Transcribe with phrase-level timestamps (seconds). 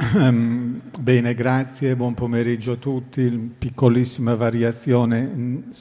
[0.00, 3.28] Bene, grazie, buon pomeriggio a tutti.
[3.28, 5.30] Piccolissima variazione,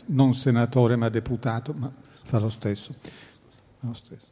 [0.07, 1.89] non senatore ma deputato, ma
[2.25, 2.95] fa lo stesso.
[3.79, 4.27] Lo stesso.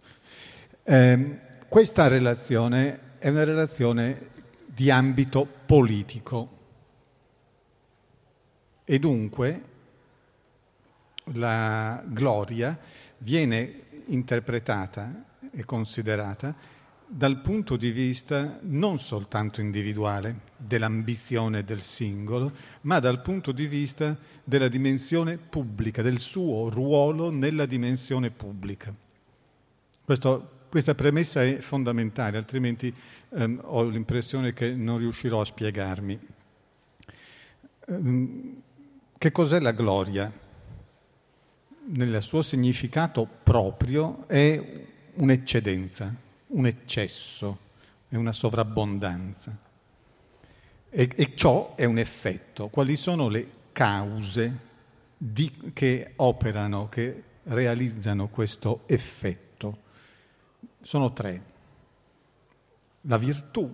[0.83, 1.39] Eh,
[1.69, 4.31] questa relazione è una relazione
[4.65, 6.49] di ambito politico
[8.83, 9.61] e dunque
[11.33, 12.77] la gloria
[13.19, 16.75] viene interpretata e considerata
[17.09, 24.17] dal punto di vista non soltanto individuale dell'ambizione del singolo, ma dal punto di vista
[24.43, 28.93] della dimensione pubblica, del suo ruolo nella dimensione pubblica.
[30.03, 32.93] Questo, questa premessa è fondamentale, altrimenti
[33.29, 36.19] ehm, ho l'impressione che non riuscirò a spiegarmi.
[37.87, 38.61] Ehm,
[39.17, 40.31] che cos'è la gloria?
[41.89, 46.13] Nel suo significato proprio è un'eccedenza,
[46.47, 47.57] un eccesso,
[48.07, 49.57] è una sovrabbondanza.
[50.89, 52.69] E, e ciò è un effetto.
[52.69, 54.65] Quali sono le cause
[55.17, 59.77] di, che operano, che realizzano questo effetto?
[60.81, 61.55] Sono tre.
[63.01, 63.69] La virtù,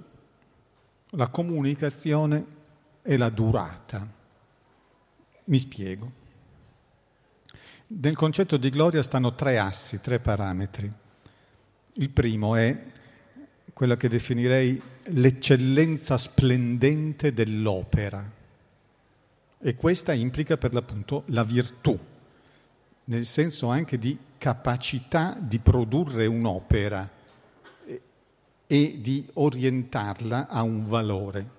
[1.11, 2.45] la comunicazione
[3.03, 4.07] e la durata.
[5.45, 6.21] Mi spiego.
[7.87, 10.91] Nel concetto di gloria stanno tre assi, tre parametri.
[11.93, 12.75] Il primo è
[13.71, 18.31] quella che definirei l'eccellenza splendente dell'opera
[19.59, 21.97] e questa implica per l'appunto la virtù,
[23.05, 27.09] nel senso anche di capacità di produrre un'opera
[28.65, 31.52] e di orientarla a un valore.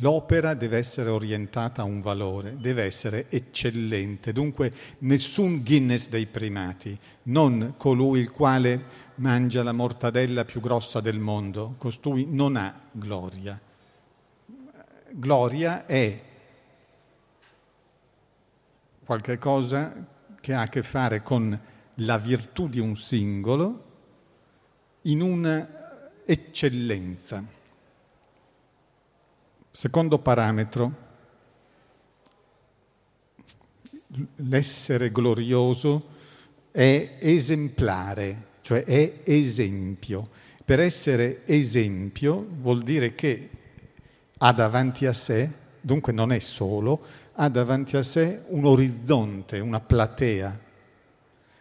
[0.00, 6.96] L'opera deve essere orientata a un valore, deve essere eccellente, dunque nessun Guinness dei primati,
[7.24, 13.60] non colui il quale mangia la mortadella più grossa del mondo, costui non ha gloria.
[15.10, 16.22] Gloria è
[19.04, 20.06] qualche cosa
[20.40, 21.60] che ha a che fare con
[21.94, 23.86] la virtù di un singolo
[25.02, 27.56] in un'eccellenza.
[29.70, 31.06] Secondo parametro,
[34.36, 36.16] l'essere glorioso
[36.70, 40.28] è esemplare, cioè è esempio.
[40.64, 43.50] Per essere esempio vuol dire che
[44.38, 47.04] ha davanti a sé, dunque non è solo,
[47.34, 50.60] ha davanti a sé un orizzonte, una platea,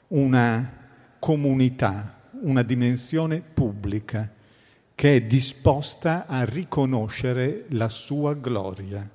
[0.08, 0.74] una
[1.20, 4.36] comunità, una dimensione pubblica
[4.98, 9.08] che è disposta a riconoscere la sua gloria.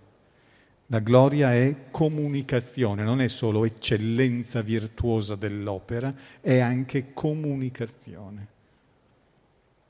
[0.86, 8.46] La gloria è comunicazione, non è solo eccellenza virtuosa dell'opera, è anche comunicazione.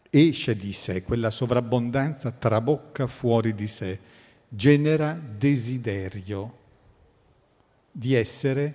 [0.08, 3.98] Esce di sé, quella sovrabbondanza trabocca fuori di sé,
[4.48, 6.56] genera desiderio
[7.92, 8.74] di essere,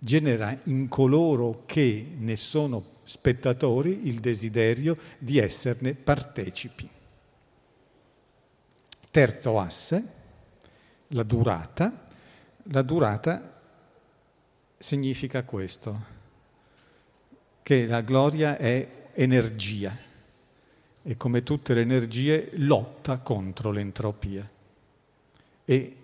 [0.00, 6.90] genera in coloro che ne sono spettatori il desiderio di esserne partecipi.
[9.10, 10.04] Terzo asse,
[11.08, 12.04] la durata.
[12.70, 13.60] La durata
[14.76, 16.04] significa questo,
[17.62, 19.96] che la gloria è energia
[21.02, 24.50] e come tutte le energie lotta contro l'entropia
[25.64, 25.96] e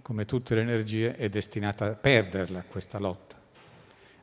[0.00, 3.37] come tutte le energie è destinata a perderla questa lotta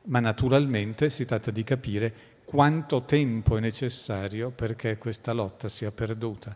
[0.06, 6.54] ma naturalmente si tratta di capire quanto tempo è necessario perché questa lotta sia perduta.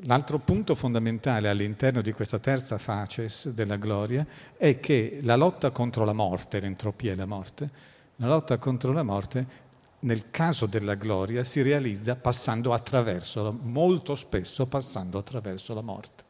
[0.00, 4.26] L'altro punto fondamentale all'interno di questa terza faces della gloria
[4.56, 7.70] è che la lotta contro la morte, l'entropia e la morte,
[8.16, 9.64] la lotta contro la morte
[10.00, 16.24] nel caso della gloria si realizza passando attraverso, molto spesso passando attraverso la morte.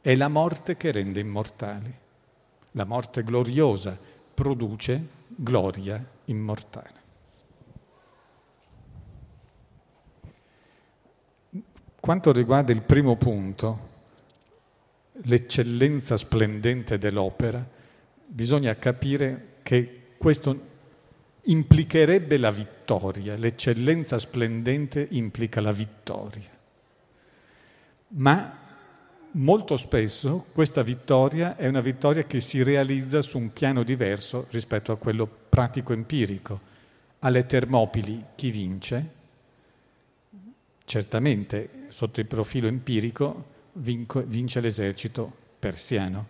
[0.00, 2.06] È la morte che rende immortali.
[2.72, 3.98] La morte gloriosa
[4.34, 6.96] produce gloria immortale.
[12.00, 13.88] Quanto riguarda il primo punto,
[15.22, 17.66] l'eccellenza splendente dell'opera,
[18.26, 20.66] bisogna capire che questo
[21.42, 26.48] implicherebbe la vittoria, l'eccellenza splendente implica la vittoria.
[28.08, 28.58] Ma
[29.32, 34.92] molto spesso questa vittoria è una vittoria che si realizza su un piano diverso rispetto
[34.92, 36.60] a quello pratico-empirico.
[37.20, 39.12] Alle Termopili chi vince?
[40.84, 46.26] Certamente sotto il profilo empirico vince l'esercito persiano.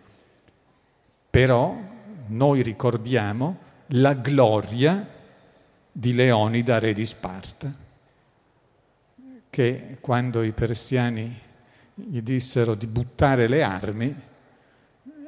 [1.29, 1.77] Però
[2.27, 3.57] noi ricordiamo
[3.87, 5.07] la gloria
[5.91, 7.87] di Leonida, re di Sparta.
[9.49, 11.47] che quando i persiani
[12.07, 14.15] gli dissero di buttare le armi,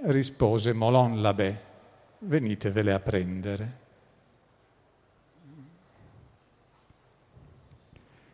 [0.04, 1.62] rispose Molon Labè,
[2.20, 3.80] venitevele a prendere.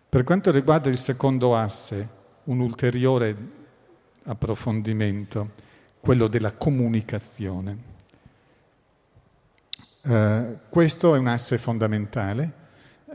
[0.09, 3.35] Per quanto riguarda il secondo asse, un ulteriore
[4.23, 5.51] approfondimento,
[5.99, 7.95] quello della comunicazione.
[10.03, 12.53] Uh, questo è un asse fondamentale,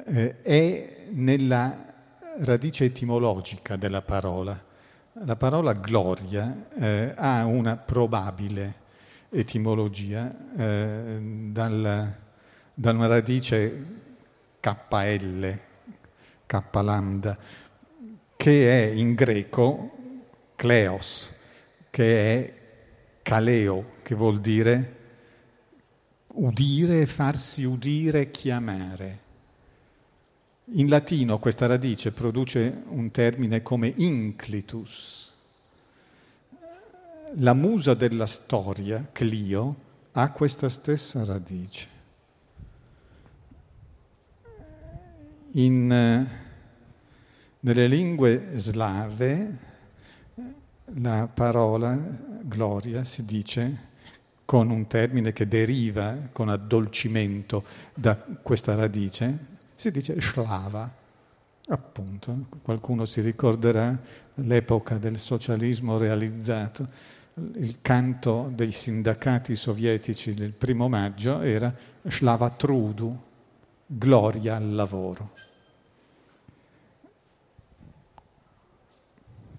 [0.05, 1.95] eh, è nella
[2.41, 4.71] radice etimologica della parola.
[5.17, 8.81] La parola gloria eh, ha una probabile
[9.29, 11.19] etimologia eh,
[11.51, 12.17] dal,
[12.73, 13.87] da radice
[14.59, 15.59] KL,
[16.47, 17.39] K lambda,
[18.39, 19.91] che è in greco
[20.57, 21.31] kleos,
[21.91, 22.55] che è
[23.21, 24.97] kaleo, che vuol dire
[26.33, 29.22] udire, farsi udire, chiamare.
[30.75, 35.31] In latino questa radice produce un termine come inclitus.
[37.35, 39.77] La musa della storia, Clio,
[40.13, 41.89] ha questa stessa radice.
[45.53, 46.27] In,
[47.61, 49.59] nelle lingue slave
[50.95, 51.99] la parola
[52.41, 53.91] gloria si dice
[54.47, 59.52] con un termine che deriva con addolcimento da questa radice,
[59.83, 60.89] si dice slava,
[61.67, 62.47] appunto.
[62.63, 63.99] Qualcuno si ricorderà
[64.35, 66.87] l'epoca del socialismo realizzato.
[67.55, 71.75] Il canto dei sindacati sovietici del primo maggio era
[72.05, 73.21] Slava Trudu,
[73.85, 75.33] gloria al lavoro.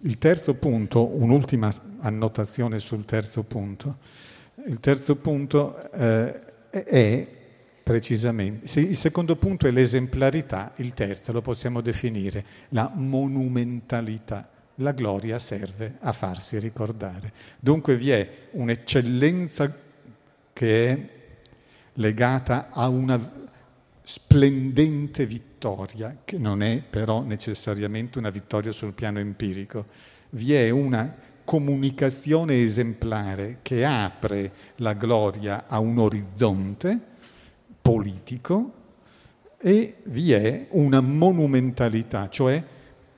[0.04, 3.98] Il terzo punto, un'ultima annotazione sul terzo punto.
[4.68, 7.42] Il terzo punto eh, è
[7.83, 8.80] Precisamente.
[8.80, 14.50] Il secondo punto è l'esemplarità, il terzo lo possiamo definire la monumentalità.
[14.77, 17.33] La gloria serve a farsi ricordare.
[17.59, 19.75] Dunque vi è un'eccellenza
[20.53, 21.09] che è
[21.95, 23.41] legata a una
[24.01, 29.86] splendente vittoria, che non è però necessariamente una vittoria sul piano empirico.
[30.31, 37.12] Vi è una comunicazione esemplare che apre la gloria a un orizzonte,
[37.83, 38.71] politico
[39.59, 42.63] e vi è una monumentalità, cioè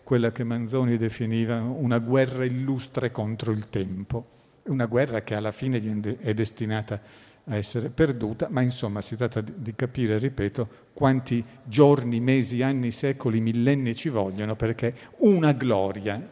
[0.03, 4.25] quella che Manzoni definiva una guerra illustre contro il tempo,
[4.63, 5.79] una guerra che alla fine
[6.19, 6.99] è destinata
[7.45, 13.39] a essere perduta, ma insomma si tratta di capire, ripeto, quanti giorni, mesi, anni, secoli,
[13.39, 16.27] millenni ci vogliono perché una gloria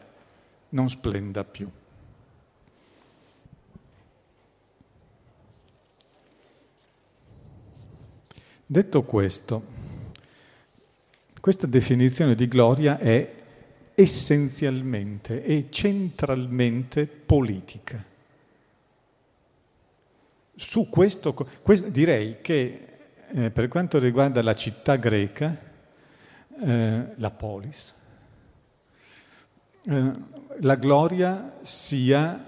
[0.70, 1.70] non splenda più.
[8.66, 9.62] Detto questo,
[11.38, 13.30] questa definizione di gloria è
[13.94, 18.02] essenzialmente e centralmente politica.
[20.56, 22.86] Su questo, questo direi che
[23.28, 25.60] eh, per quanto riguarda la città greca,
[26.62, 27.94] eh, la polis,
[29.82, 30.12] eh,
[30.60, 32.42] la gloria sia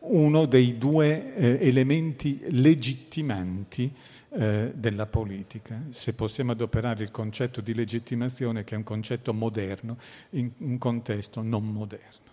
[0.00, 3.94] uno dei due eh, elementi legittimanti
[4.36, 9.96] eh, della politica, se possiamo adoperare il concetto di legittimazione che è un concetto moderno
[10.30, 12.32] in un contesto non moderno.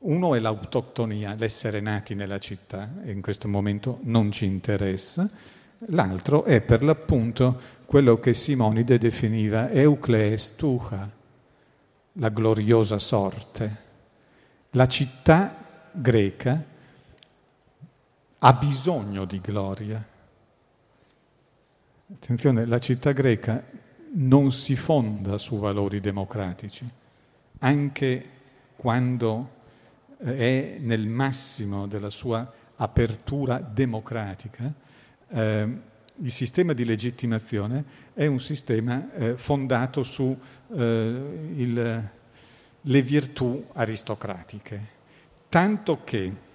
[0.00, 5.30] Uno è l'autoctonia, l'essere nati nella città, e in questo momento non ci interessa,
[5.86, 11.08] l'altro è per l'appunto quello che Simonide definiva Euclees Tucha,
[12.14, 13.76] la gloriosa sorte.
[14.70, 15.54] La città
[15.92, 16.64] greca
[18.38, 20.04] ha bisogno di gloria.
[22.14, 23.64] Attenzione, la città greca
[24.14, 26.86] non si fonda su valori democratici,
[27.58, 28.24] anche
[28.76, 29.50] quando
[30.18, 34.72] eh, è nel massimo della sua apertura democratica,
[35.28, 35.78] eh,
[36.16, 40.36] il sistema di legittimazione è un sistema eh, fondato su
[40.74, 42.10] eh,
[42.82, 44.86] virtù aristocratiche,
[45.48, 46.50] tanto che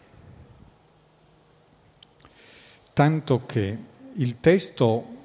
[2.94, 3.78] tanto che
[4.14, 5.17] il testo,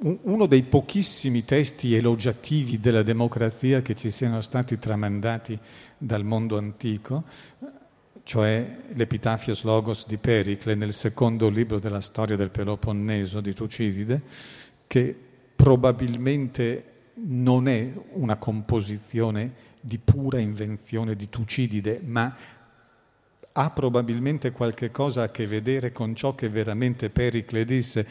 [0.00, 5.58] uno dei pochissimi testi elogiativi della democrazia che ci siano stati tramandati
[5.96, 7.24] dal mondo antico,
[8.22, 14.22] cioè l'Epitafios Logos di Pericle nel secondo libro della storia del Peloponneso di Tucidide,
[14.86, 15.16] che
[15.54, 22.34] probabilmente non è una composizione di pura invenzione di Tucidide, ma
[23.56, 28.06] ha probabilmente qualche cosa a che vedere con ciò che veramente Pericle disse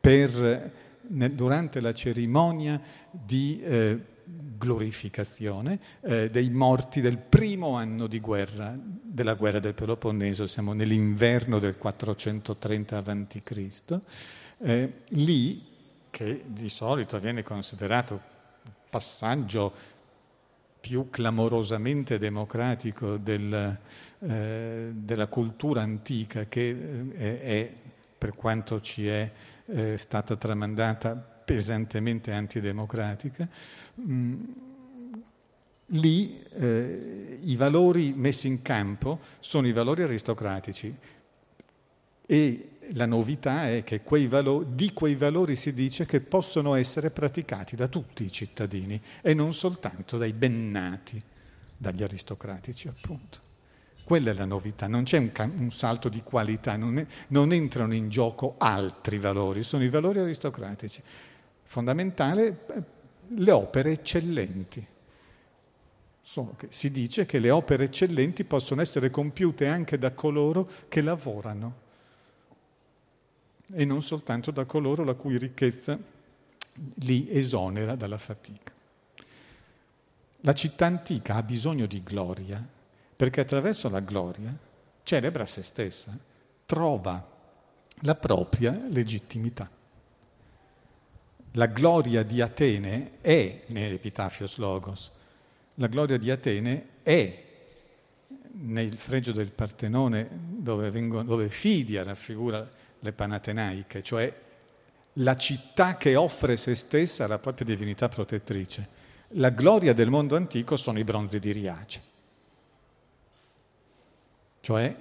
[0.00, 0.72] per,
[1.06, 2.80] durante la cerimonia
[3.10, 10.46] di eh, glorificazione eh, dei morti del primo anno di guerra, della guerra del Peloponneso,
[10.46, 13.98] siamo nell'inverno del 430 a.C.,
[14.58, 15.70] eh, lì,
[16.10, 18.20] che di solito viene considerato
[18.88, 19.72] passaggio
[20.78, 23.78] più clamorosamente democratico del,
[24.18, 27.72] eh, della cultura antica, che eh, è,
[28.18, 29.30] per quanto ci è
[29.66, 33.48] eh, stata tramandata, pesantemente antidemocratica,
[34.00, 34.42] mm,
[35.86, 40.94] lì eh, i valori messi in campo sono i valori aristocratici
[42.24, 47.10] e la novità è che quei valori, di quei valori si dice che possono essere
[47.10, 51.22] praticati da tutti i cittadini e non soltanto dai bennati,
[51.76, 53.41] dagli aristocratici appunto.
[54.04, 57.94] Quella è la novità, non c'è un, un salto di qualità, non, è, non entrano
[57.94, 61.02] in gioco altri valori, sono i valori aristocratici.
[61.62, 62.82] Fondamentale eh,
[63.28, 64.86] le opere eccellenti.
[66.20, 71.80] Sono, si dice che le opere eccellenti possono essere compiute anche da coloro che lavorano
[73.72, 75.98] e non soltanto da coloro la cui ricchezza
[76.94, 78.72] li esonera dalla fatica.
[80.40, 82.80] La città antica ha bisogno di gloria
[83.14, 84.56] perché attraverso la gloria
[85.02, 86.16] celebra se stessa,
[86.66, 87.30] trova
[88.00, 89.70] la propria legittimità.
[91.52, 95.10] La gloria di Atene è nell'Epitafios Logos,
[95.76, 97.44] la gloria di Atene è
[98.54, 104.32] nel fregio del Partenone dove, vengono, dove Fidia raffigura le Panatenaiche, cioè
[105.14, 109.00] la città che offre se stessa alla propria divinità protettrice.
[109.36, 112.02] La gloria del mondo antico sono i bronzi di Riace,
[114.62, 114.96] cioè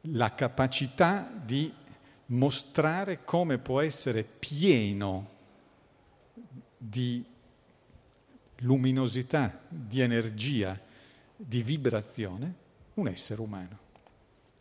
[0.00, 1.72] la capacità di
[2.26, 5.34] mostrare come può essere pieno
[6.76, 7.24] di
[8.60, 10.78] luminosità, di energia,
[11.36, 12.54] di vibrazione
[12.94, 13.78] un essere umano.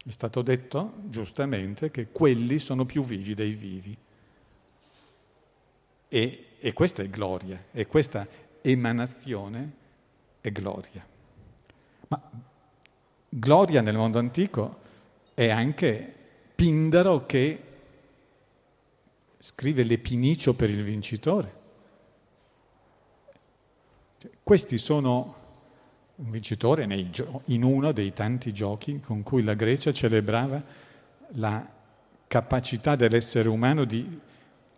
[0.06, 3.98] È stato detto giustamente che quelli sono più vivi dei vivi.
[6.08, 8.28] E, e questa è gloria, e questa
[8.62, 9.72] emanazione
[10.42, 11.06] è gloria.
[12.08, 12.54] Ma
[13.38, 14.80] gloria nel mondo antico
[15.34, 16.14] è anche
[16.56, 17.60] Pindaro che
[19.38, 21.54] scrive l'epinicio per il vincitore.
[24.20, 25.44] Cioè, questi sono
[26.16, 30.64] un vincitore gio- in uno dei tanti giochi con cui la Grecia celebrava
[31.34, 31.74] la
[32.28, 34.20] capacità dell'essere umano di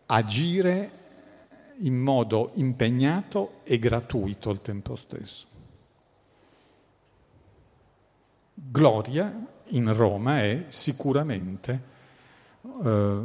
[0.08, 0.92] agire
[1.82, 5.57] in modo impegnato e gratuito al tempo stesso.
[8.60, 11.82] Gloria in Roma è sicuramente,
[12.84, 13.22] eh,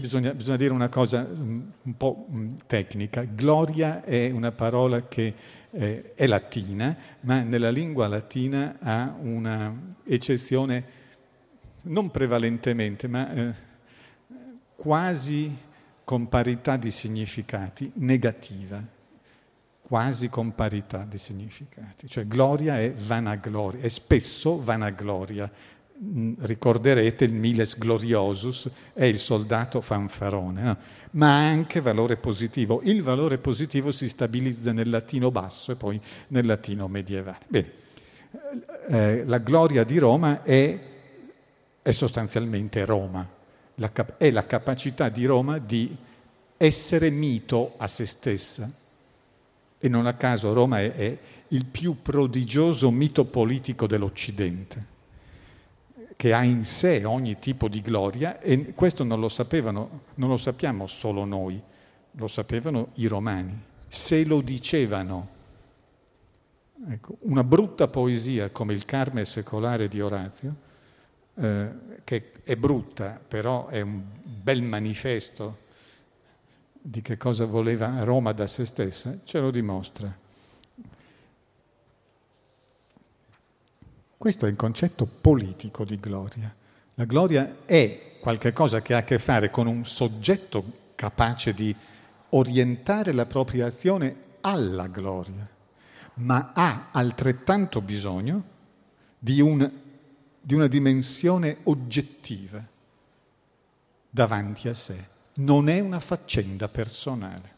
[0.00, 2.26] bisogna, bisogna, dire una cosa un po'
[2.66, 5.34] tecnica, gloria è una parola che
[5.70, 11.00] eh, è latina, ma nella lingua latina ha una eccezione
[11.82, 13.54] non prevalentemente, ma eh,
[14.74, 15.54] quasi
[16.02, 18.82] con parità di significati, negativa,
[19.92, 22.08] quasi con parità di significati.
[22.08, 25.52] Cioè gloria è vanagloria, è spesso vanagloria,
[26.04, 30.76] Mm, ricorderete il miles gloriosus è il soldato fanfarone, no?
[31.12, 32.80] ma anche valore positivo.
[32.82, 37.44] Il valore positivo si stabilizza nel latino basso e poi nel latino medievale.
[37.46, 37.70] Bene,
[38.88, 40.78] eh, la gloria di Roma è,
[41.82, 43.24] è sostanzialmente Roma,
[43.76, 45.96] la cap- è la capacità di Roma di
[46.56, 48.80] essere mito a se stessa.
[49.84, 54.90] E non a caso Roma è, è il più prodigioso mito politico dell'Occidente
[56.14, 60.36] che ha in sé ogni tipo di gloria e questo non lo sapevano, non lo
[60.36, 61.60] sappiamo solo noi,
[62.12, 65.28] lo sapevano i romani, se lo dicevano.
[66.88, 70.54] Ecco, una brutta poesia come il Carme secolare di Orazio,
[71.34, 71.68] eh,
[72.04, 75.70] che è brutta, però è un bel manifesto
[76.84, 80.12] di che cosa voleva Roma da se stessa, ce lo dimostra.
[84.18, 86.52] Questo è il concetto politico di gloria.
[86.94, 91.74] La gloria è qualcosa che ha a che fare con un soggetto capace di
[92.30, 95.48] orientare la propria azione alla gloria,
[96.14, 98.44] ma ha altrettanto bisogno
[99.18, 99.70] di, un,
[100.40, 102.64] di una dimensione oggettiva
[104.10, 105.10] davanti a sé.
[105.34, 107.50] Non è una faccenda personale,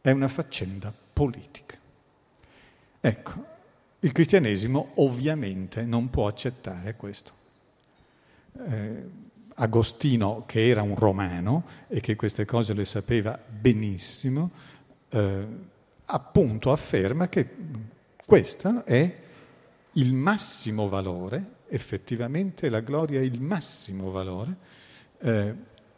[0.00, 1.76] è una faccenda politica.
[3.00, 3.44] Ecco,
[4.00, 7.32] il cristianesimo ovviamente non può accettare questo.
[8.68, 9.10] Eh,
[9.54, 14.50] Agostino, che era un romano e che queste cose le sapeva benissimo,
[15.08, 15.46] eh,
[16.04, 17.48] appunto afferma che
[18.24, 19.20] questo è
[19.92, 24.56] il massimo valore, effettivamente la gloria è il massimo valore
[25.20, 25.54] eh,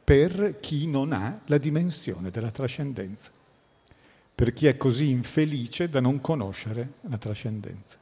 [0.09, 3.31] per chi non ha la dimensione della trascendenza,
[4.35, 7.99] per chi è così infelice da non conoscere la trascendenza.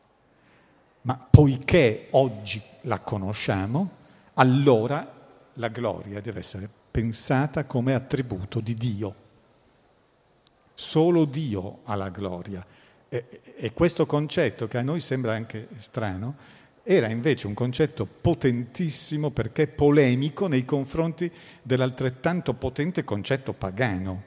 [1.00, 3.90] Ma poiché oggi la conosciamo,
[4.34, 5.14] allora
[5.54, 9.14] la gloria deve essere pensata come attributo di Dio.
[10.74, 12.64] Solo Dio ha la gloria.
[13.08, 16.36] E, e, questo concetto, che a noi sembra anche strano,
[16.88, 21.28] era invece un concetto potentissimo perché polemico nei confronti
[21.60, 24.22] dell'altrettanto potente concetto pagano.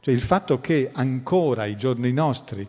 [0.00, 2.66] Cioè il fatto che ancora ai giorni nostri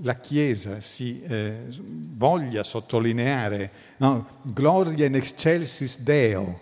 [0.00, 4.38] la Chiesa si eh, voglia sottolineare no?
[4.40, 6.58] gloria in excelsis Deo,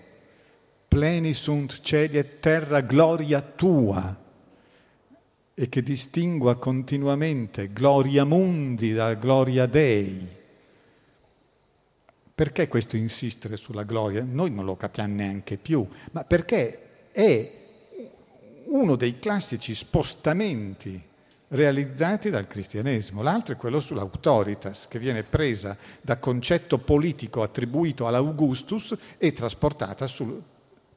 [0.89, 4.21] pleni sunt cieli e terra, gloria tua,
[5.55, 10.41] e che distingua continuamente gloria mundi da gloria dei.
[12.35, 14.25] Perché questo insistere sulla gloria?
[14.27, 17.53] Noi non lo capiamo neanche più, ma perché è
[18.67, 21.11] uno dei classici spostamenti
[21.49, 23.23] realizzati dal cristianesimo.
[23.23, 30.43] L'altro è quello sull'autoritas, che viene presa da concetto politico attribuito all'Augustus e trasportata sul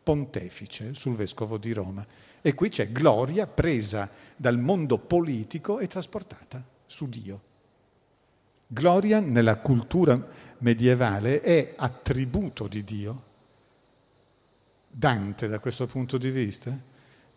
[0.01, 2.05] pontefice, sul vescovo di Roma.
[2.41, 7.41] E qui c'è gloria presa dal mondo politico e trasportata su Dio.
[8.67, 13.23] Gloria nella cultura medievale è attributo di Dio.
[14.89, 16.77] Dante da questo punto di vista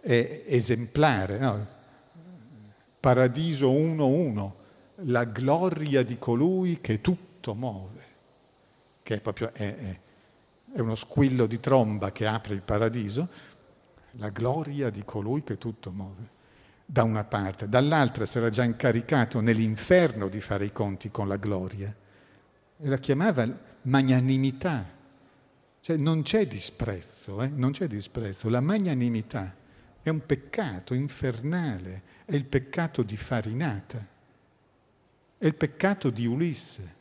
[0.01, 1.67] è esemplare, no?
[3.01, 4.53] Paradiso 1.1,
[5.07, 8.03] la gloria di colui che tutto muove,
[9.03, 10.01] che è proprio è, è,
[10.73, 13.29] è uno squillo di tromba che apre il paradiso,
[14.13, 16.37] la gloria di colui che tutto muove,
[16.85, 21.95] da una parte, dall'altra era già incaricato nell'inferno di fare i conti con la gloria
[22.79, 23.47] e la chiamava
[23.83, 24.87] magnanimità,
[25.81, 27.49] cioè non c'è disprezzo, eh?
[27.49, 29.55] non c'è disprezzo, la magnanimità
[30.03, 34.07] è un peccato infernale, è il peccato di Farinata,
[35.37, 36.97] è il peccato di Ulisse.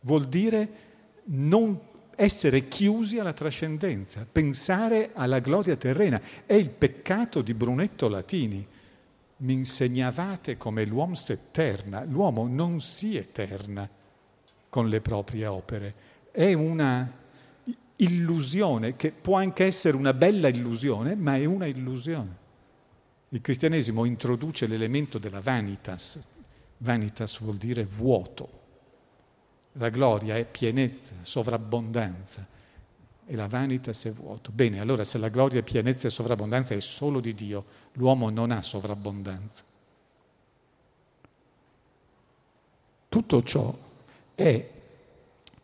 [0.00, 0.86] Vuol dire
[1.24, 1.78] non
[2.20, 6.20] essere chiusi alla trascendenza, pensare alla gloria terrena.
[6.44, 8.66] È il peccato di Brunetto Latini.
[9.38, 12.04] Mi insegnavate come l'uomo si eterna.
[12.04, 13.88] L'uomo non si eterna
[14.68, 15.94] con le proprie opere.
[16.30, 17.10] È una
[17.96, 22.46] illusione che può anche essere una bella illusione, ma è una illusione.
[23.30, 26.18] Il cristianesimo introduce l'elemento della vanitas.
[26.78, 28.58] Vanitas vuol dire vuoto
[29.78, 32.56] la gloria è pienezza, sovrabbondanza
[33.30, 34.50] e la vanitas è vuoto.
[34.50, 38.62] Bene, allora se la gloria pienezza e sovrabbondanza è solo di Dio, l'uomo non ha
[38.62, 39.62] sovrabbondanza.
[43.10, 43.76] Tutto ciò
[44.34, 44.68] è,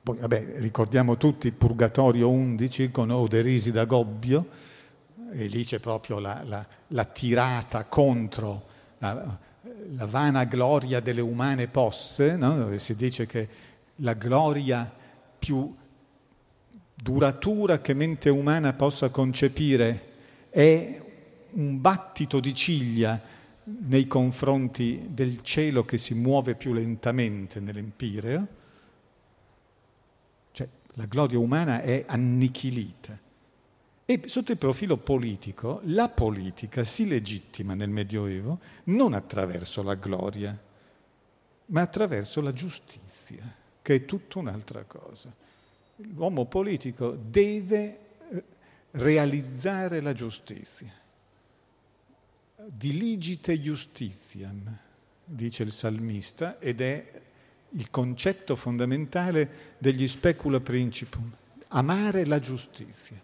[0.03, 4.47] poi vabbè, ricordiamo tutti Purgatorio 11 con Oderisi da Gobbio,
[5.33, 8.67] e lì c'è proprio la, la, la tirata contro
[8.99, 9.39] la,
[9.97, 12.77] la, vana gloria delle umane posse, no?
[12.79, 13.49] si dice che
[13.97, 14.91] la gloria
[15.39, 15.75] più
[16.95, 20.13] duratura che mente umana possa concepire
[20.51, 21.03] è
[21.53, 23.21] un battito di ciglia
[23.65, 28.47] nei confronti del cielo che si muove più lentamente nell'empireo,
[30.53, 33.19] cioè la gloria umana è annichilita.
[34.07, 40.57] E sotto il profilo politico, la politica si legittima nel Medioevo non attraverso la gloria,
[41.67, 43.43] ma attraverso la giustizia
[43.81, 45.35] che è tutta un'altra cosa.
[45.97, 47.99] L'uomo politico deve
[48.31, 48.45] eh,
[48.93, 50.93] realizzare la giustizia.
[52.67, 54.77] Diligite justitiam,
[55.25, 57.23] dice il salmista, ed è
[57.71, 61.31] il concetto fondamentale degli specula principum,
[61.69, 63.21] amare la giustizia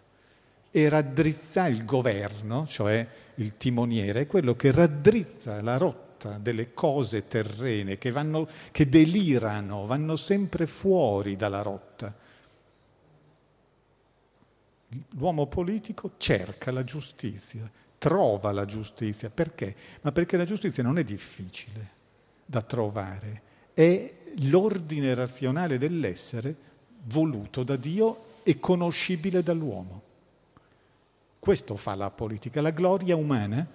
[0.69, 3.05] e raddrizzare il governo, cioè
[3.35, 9.85] il timoniere, è quello che raddrizza la rotta delle cose terrene che, vanno, che delirano,
[9.85, 12.20] vanno sempre fuori dalla rotta.
[15.11, 19.29] L'uomo politico cerca la giustizia, trova la giustizia.
[19.29, 19.75] Perché?
[20.01, 21.99] Ma perché la giustizia non è difficile
[22.45, 23.41] da trovare,
[23.73, 26.55] è l'ordine razionale dell'essere
[27.05, 30.01] voluto da Dio e conoscibile dall'uomo.
[31.39, 32.61] Questo fa la politica.
[32.61, 33.67] La gloria umana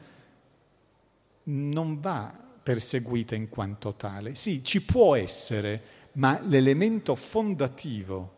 [1.45, 4.35] non va perseguita in quanto tale.
[4.35, 8.36] Sì, ci può essere, ma l'elemento fondativo,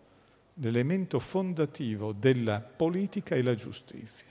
[0.60, 4.26] l'elemento fondativo della politica è la giustizia.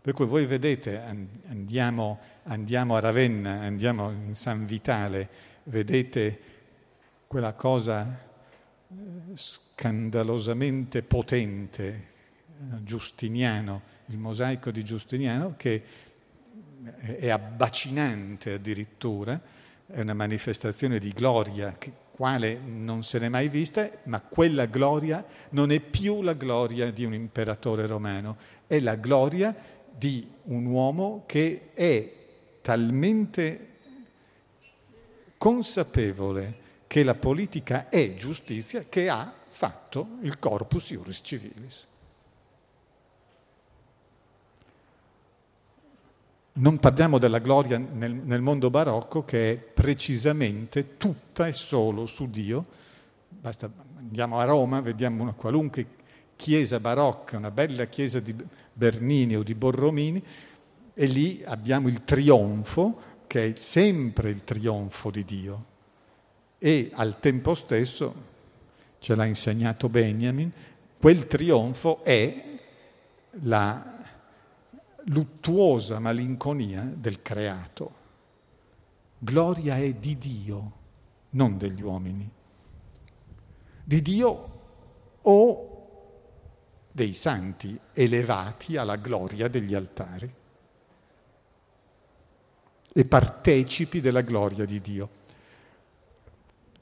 [0.00, 1.00] Per cui voi vedete,
[1.48, 5.28] andiamo, andiamo a Ravenna, andiamo in San Vitale,
[5.64, 6.40] vedete
[7.26, 8.06] quella cosa
[8.88, 8.94] eh,
[9.34, 15.82] scandalosamente potente, eh, Giustiniano, il mosaico di Giustiniano, che
[17.00, 19.40] è abbacinante addirittura,
[19.86, 21.76] è una manifestazione di gloria
[22.10, 27.04] quale non se n'è mai vista, ma quella gloria non è più la gloria di
[27.04, 29.54] un imperatore romano, è la gloria
[29.90, 32.12] di un uomo che è
[32.62, 33.74] talmente
[35.36, 41.86] consapevole che la politica è giustizia che ha fatto il corpus iuris civilis.
[46.58, 52.30] Non parliamo della gloria nel, nel, mondo barocco che è precisamente tutta e solo su
[52.30, 52.64] Dio.
[53.28, 55.86] Basta, andiamo a Roma, vediamo una qualunque
[56.34, 58.34] chiesa barocca, una bella chiesa di
[58.72, 60.24] Bernini o di Borromini,
[60.94, 65.64] e lì abbiamo il trionfo, che è sempre il trionfo di Dio.
[66.56, 68.14] E al tempo stesso,
[68.98, 70.50] ce l'ha insegnato Benjamin,
[70.98, 72.44] quel trionfo è
[73.42, 73.95] la
[75.06, 78.04] luttuosa malinconia del creato.
[79.18, 80.72] Gloria è di Dio,
[81.30, 82.30] non degli uomini.
[83.84, 84.60] Di Dio
[85.22, 85.70] o
[86.90, 90.32] dei santi elevati alla gloria degli altari
[92.92, 95.08] e partecipi della gloria di Dio.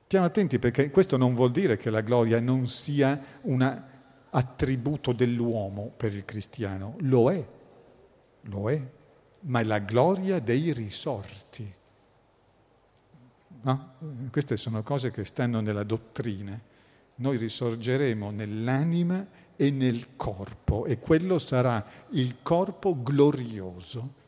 [0.05, 3.83] Stiamo attenti perché questo non vuol dire che la gloria non sia un
[4.31, 7.45] attributo dell'uomo per il cristiano, lo è
[8.45, 8.81] lo è,
[9.41, 11.73] ma è la gloria dei risorti.
[13.63, 13.95] No?
[14.31, 16.59] Queste sono cose che stanno nella dottrina.
[17.17, 19.27] Noi risorgeremo nell'anima
[19.57, 24.23] e nel corpo e quello sarà il corpo glorioso.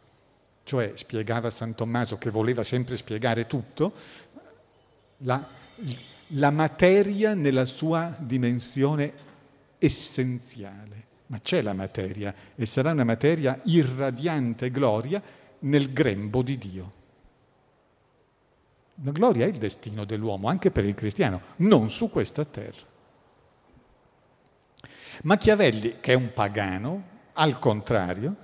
[0.63, 3.93] Cioè, spiegava San Tommaso che voleva sempre spiegare tutto,
[5.19, 5.47] la,
[6.29, 9.25] la materia nella sua dimensione
[9.79, 15.23] essenziale ma c'è la materia e sarà una materia irradiante gloria
[15.61, 16.93] nel grembo di Dio.
[19.03, 22.95] La gloria è il destino dell'uomo, anche per il cristiano, non su questa terra.
[25.23, 28.35] Machiavelli, che è un pagano, al contrario,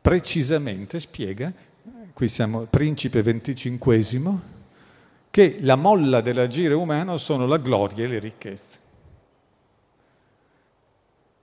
[0.00, 1.52] precisamente spiega,
[2.12, 4.50] qui siamo principe venticinquesimo,
[5.30, 8.80] che la molla dell'agire umano sono la gloria e le ricchezze.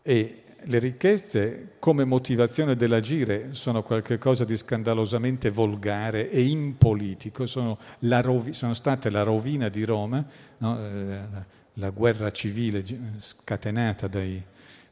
[0.10, 8.54] E le ricchezze come motivazione dell'agire sono qualcosa di scandalosamente volgare e impolitico, sono, rovi-
[8.54, 10.26] sono state la rovina di Roma,
[10.58, 10.80] no?
[10.84, 12.84] Eh, la, la guerra civile
[13.20, 14.44] scatenata dai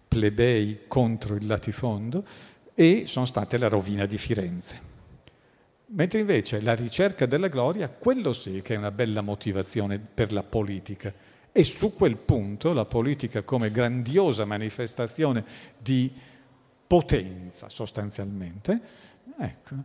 [0.07, 2.23] plebei contro il latifondo
[2.75, 4.79] e sono state la rovina di Firenze.
[5.87, 10.43] Mentre invece la ricerca della gloria, quello sì che è una bella motivazione per la
[10.43, 11.11] politica
[11.57, 15.43] e su quel punto la politica come grandiosa manifestazione
[15.75, 16.13] di
[16.85, 18.79] potenza sostanzialmente,
[19.39, 19.75] ecco,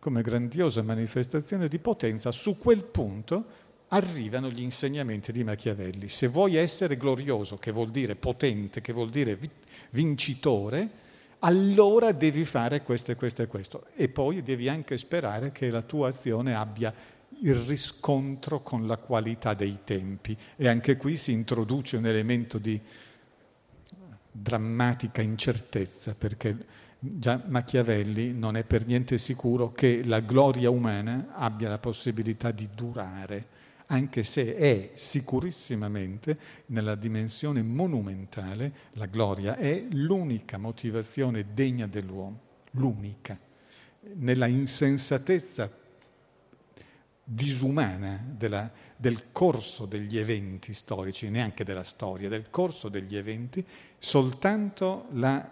[0.00, 3.44] come grandiosa manifestazione di potenza, su quel punto
[3.90, 6.08] arrivano gli insegnamenti di Machiavelli.
[6.08, 9.38] Se vuoi essere glorioso, che vuol dire potente, che vuol dire
[9.90, 10.90] vincitore,
[11.38, 13.86] allora devi fare questo e questo e questo.
[13.94, 16.92] E poi devi anche sperare che la tua azione abbia
[17.42, 22.80] il riscontro con la qualità dei tempi e anche qui si introduce un elemento di
[24.32, 26.56] drammatica incertezza perché
[26.98, 32.68] già Machiavelli non è per niente sicuro che la gloria umana abbia la possibilità di
[32.74, 42.40] durare, anche se è sicurissimamente nella dimensione monumentale, la gloria è l'unica motivazione degna dell'uomo,
[42.72, 43.36] l'unica.
[44.14, 45.70] Nella insensatezza
[47.32, 53.64] disumana della, del corso degli eventi storici, neanche della storia, del corso degli eventi,
[53.98, 55.48] soltanto la,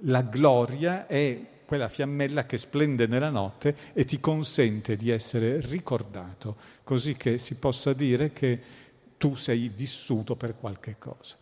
[0.00, 6.56] la gloria è quella fiammella che splende nella notte e ti consente di essere ricordato,
[6.84, 8.60] così che si possa dire che
[9.16, 11.36] tu sei vissuto per qualche cosa.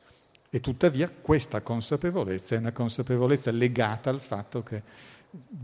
[0.48, 4.82] E tuttavia questa consapevolezza è una consapevolezza legata al fatto che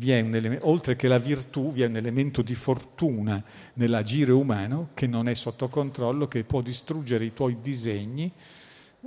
[0.01, 3.43] elemento, oltre che la virtù, vi è un elemento di fortuna
[3.75, 8.33] nell'agire umano che non è sotto controllo, che può distruggere i tuoi disegni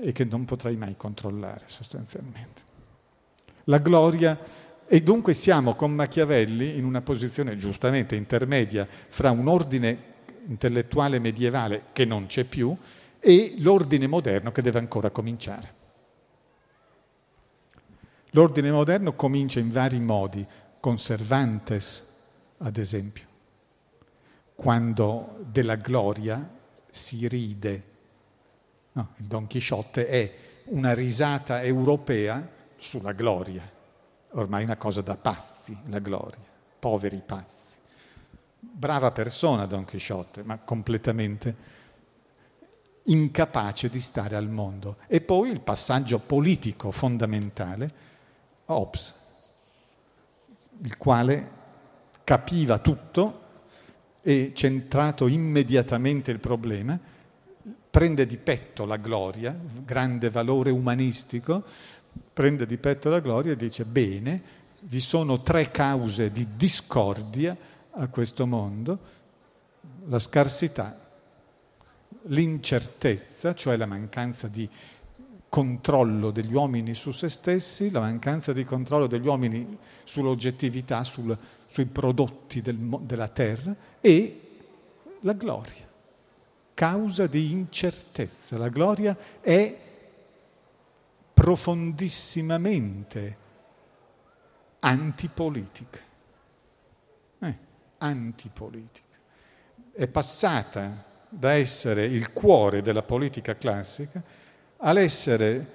[0.01, 2.61] e che non potrai mai controllare sostanzialmente.
[3.65, 4.37] La gloria,
[4.87, 10.13] e dunque siamo con Machiavelli in una posizione giustamente intermedia fra un ordine
[10.47, 12.75] intellettuale medievale che non c'è più
[13.19, 15.74] e l'ordine moderno che deve ancora cominciare.
[18.35, 20.45] L'ordine moderno comincia in vari modi,
[20.81, 22.05] con Cervantes,
[22.57, 23.23] ad esempio,
[24.53, 26.45] quando della gloria
[26.91, 27.83] si ride.
[28.91, 30.33] No, il Don Chisciotte è
[30.65, 32.45] una risata europea
[32.75, 33.63] sulla gloria,
[34.31, 36.43] ormai una cosa da pazzi, la gloria,
[36.77, 37.73] poveri pazzi.
[38.59, 41.55] Brava persona Don Chisciotte, ma completamente
[43.03, 44.97] incapace di stare al mondo.
[45.07, 48.14] E poi il passaggio politico fondamentale,
[48.65, 49.13] Hobbes,
[50.81, 51.51] il quale
[52.23, 53.41] capiva tutto
[54.21, 56.99] e centrato immediatamente il problema,
[57.89, 61.63] prende di petto la gloria, grande valore umanistico,
[62.33, 64.41] prende di petto la gloria e dice bene,
[64.81, 67.55] vi sono tre cause di discordia
[67.91, 68.99] a questo mondo,
[70.07, 70.99] la scarsità,
[72.23, 74.67] l'incertezza, cioè la mancanza di
[75.55, 81.85] controllo degli uomini su se stessi, la mancanza di controllo degli uomini sull'oggettività, sul, sui
[81.85, 84.41] prodotti del, della terra e
[85.21, 85.87] la gloria,
[86.73, 88.57] causa di incertezza.
[88.57, 89.77] La gloria è
[91.33, 93.37] profondissimamente
[94.79, 95.99] antipolitica.
[97.39, 97.57] Eh,
[97.99, 99.17] antipolitica.
[99.93, 104.43] È passata da essere il cuore della politica classica
[104.77, 105.73] all'essere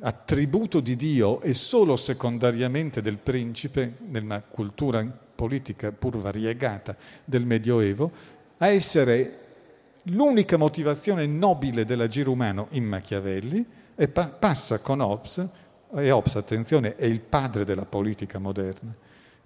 [0.00, 8.10] attributo di Dio e solo secondariamente del principe nella cultura politica pur variegata del Medioevo,
[8.58, 9.38] a essere
[10.04, 13.64] l'unica motivazione nobile dell'agire umano in Machiavelli
[13.94, 15.46] e pa- passa con Hobbes,
[15.94, 18.94] e Hobbes, attenzione, è il padre della politica moderna,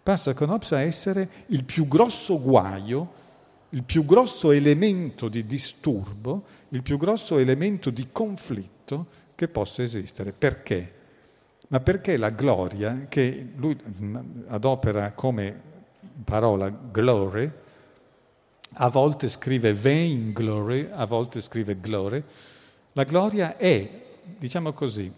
[0.03, 3.25] passa con Hobbes a essere il più grosso guaio
[3.71, 10.33] il più grosso elemento di disturbo, il più grosso elemento di conflitto che possa esistere.
[10.33, 10.95] Perché?
[11.69, 13.77] Ma perché la gloria, che lui
[14.47, 15.61] adopera come
[16.25, 17.51] parola glory,
[18.79, 22.23] a volte scrive vain glory, a volte scrive glory,
[22.93, 23.89] la gloria è,
[24.39, 25.13] diciamo così,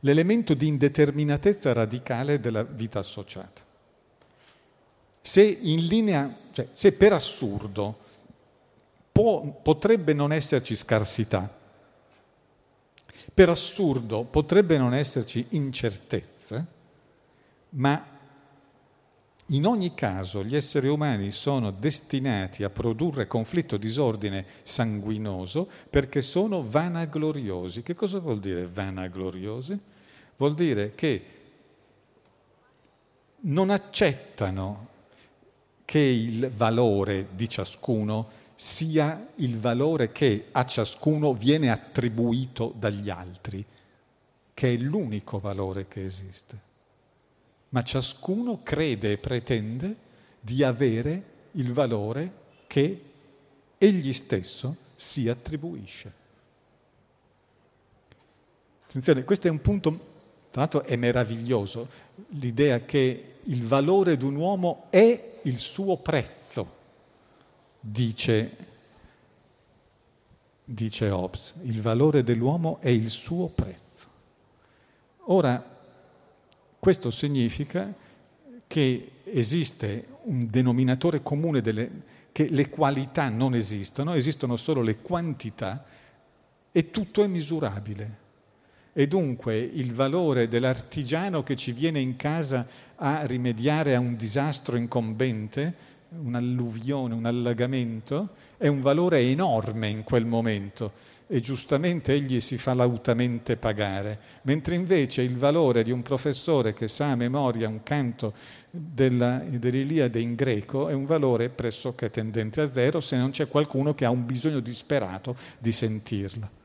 [0.00, 3.71] l'elemento di indeterminatezza radicale della vita associata.
[5.22, 7.96] Se in linea, cioè, se per assurdo
[9.12, 11.60] può, potrebbe non esserci scarsità,
[13.32, 16.66] per assurdo potrebbe non esserci incertezza,
[17.70, 18.06] ma
[19.46, 26.66] in ogni caso gli esseri umani sono destinati a produrre conflitto, disordine sanguinoso perché sono
[26.66, 27.82] vanagloriosi.
[27.82, 29.78] Che cosa vuol dire vanagloriosi?
[30.36, 31.24] Vuol dire che
[33.40, 34.88] non accettano
[35.92, 43.62] che il valore di ciascuno sia il valore che a ciascuno viene attribuito dagli altri,
[44.54, 46.60] che è l'unico valore che esiste.
[47.68, 49.96] Ma ciascuno crede e pretende
[50.40, 52.32] di avere il valore
[52.66, 53.02] che
[53.76, 56.12] egli stesso si attribuisce.
[58.86, 60.11] Attenzione, questo è un punto,
[60.52, 61.88] tra l'altro è meraviglioso,
[62.32, 66.74] l'idea che il valore di un uomo è il suo prezzo,
[67.80, 68.56] dice,
[70.62, 71.54] dice Hobbes.
[71.62, 74.06] Il valore dell'uomo è il suo prezzo.
[75.28, 75.64] Ora,
[76.78, 77.90] questo significa
[78.66, 81.90] che esiste un denominatore comune delle,
[82.30, 85.82] che le qualità non esistono, esistono solo le quantità
[86.70, 88.20] e tutto è misurabile.
[88.94, 94.76] E dunque il valore dell'artigiano che ci viene in casa a rimediare a un disastro
[94.76, 95.74] incombente,
[96.10, 98.28] un'alluvione, un allagamento,
[98.58, 100.92] è un valore enorme in quel momento
[101.26, 106.86] e giustamente egli si fa lautamente pagare, mentre invece il valore di un professore che
[106.86, 108.34] sa a memoria un canto
[108.70, 113.94] della, dell'Iliade in greco è un valore pressoché tendente a zero se non c'è qualcuno
[113.94, 116.60] che ha un bisogno disperato di sentirla.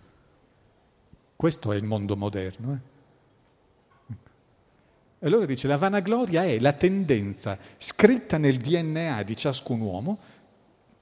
[1.38, 2.74] Questo è il mondo moderno.
[2.74, 4.16] Eh?
[5.20, 10.18] E allora dice, la vanagloria è la tendenza scritta nel DNA di ciascun uomo,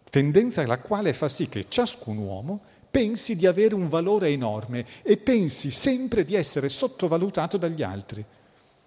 [0.10, 5.16] tendenza la quale fa sì che ciascun uomo pensi di avere un valore enorme e
[5.16, 8.24] pensi sempre di essere sottovalutato dagli altri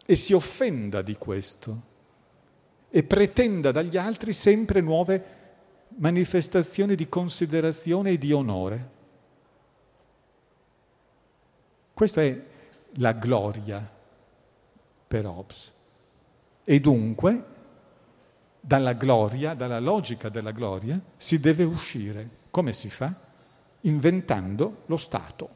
[0.05, 1.83] e si offenda di questo
[2.91, 5.25] e pretenda dagli altri sempre nuove
[5.97, 8.97] manifestazioni di considerazione e di onore.
[11.99, 12.41] Questa è
[12.99, 13.85] la gloria
[15.09, 15.73] per Hobbes.
[16.63, 17.45] E dunque,
[18.61, 22.31] dalla gloria, dalla logica della gloria, si deve uscire.
[22.53, 23.13] Come si fa?
[23.81, 25.49] Inventando lo Stato,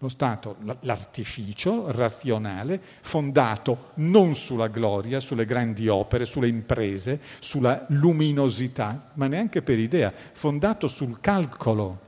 [0.00, 9.12] lo Stato, l'artificio razionale, fondato non sulla gloria, sulle grandi opere, sulle imprese, sulla luminosità,
[9.14, 12.07] ma neanche per idea, fondato sul calcolo,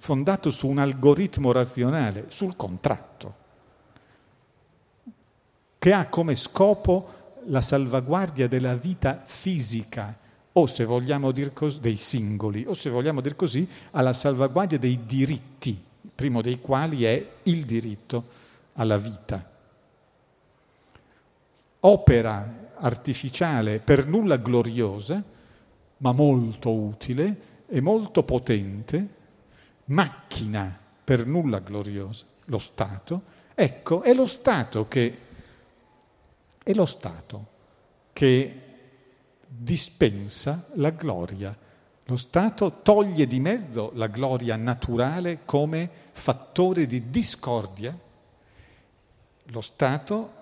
[0.00, 3.34] fondato su un algoritmo razionale, sul contratto,
[5.78, 10.16] che ha come scopo la salvaguardia della vita fisica,
[10.52, 15.04] o se vogliamo dire così, dei singoli, o se vogliamo dire così, alla salvaguardia dei
[15.06, 15.88] diritti
[16.20, 18.24] primo dei quali è il diritto
[18.74, 19.48] alla vita.
[21.80, 25.22] Opera artificiale per nulla gloriosa,
[25.96, 29.08] ma molto utile e molto potente,
[29.90, 33.22] macchina per nulla gloriosa, lo Stato,
[33.54, 35.18] ecco, è lo Stato che,
[36.62, 37.46] è lo Stato
[38.12, 38.60] che
[39.46, 41.56] dispensa la gloria
[42.10, 47.96] lo Stato toglie di mezzo la gloria naturale come fattore di discordia.
[49.44, 50.32] Lo Stato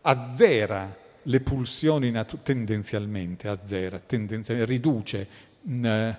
[0.00, 5.28] azzera le pulsioni natu- tendenzialmente, azzera, tendenzialmente, riduce,
[5.66, 6.18] n-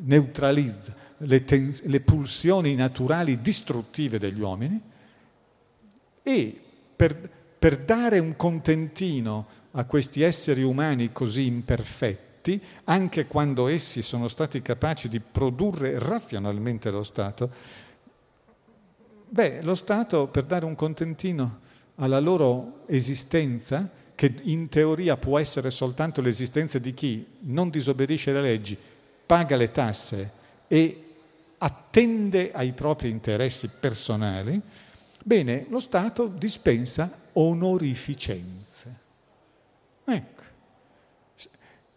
[0.00, 4.80] neutralizza le, ten- le pulsioni naturali distruttive degli uomini
[6.22, 6.60] e
[6.94, 14.28] per, per dare un contentino a questi esseri umani così imperfetti, anche quando essi sono
[14.28, 17.50] stati capaci di produrre razionalmente lo Stato,
[19.28, 21.60] beh, lo Stato per dare un contentino
[21.96, 28.40] alla loro esistenza, che in teoria può essere soltanto l'esistenza di chi non disobbedisce alle
[28.40, 28.78] leggi,
[29.26, 30.32] paga le tasse
[30.68, 31.02] e
[31.58, 34.60] attende ai propri interessi personali,
[35.22, 39.04] bene, lo Stato dispensa onorificenze.
[40.04, 40.42] Ecco.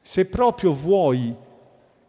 [0.02, 1.36] Se proprio vuoi,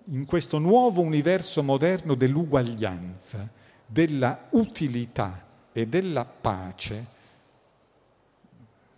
[0.05, 3.49] in questo nuovo universo moderno dell'uguaglianza,
[3.85, 7.07] della utilità e della pace,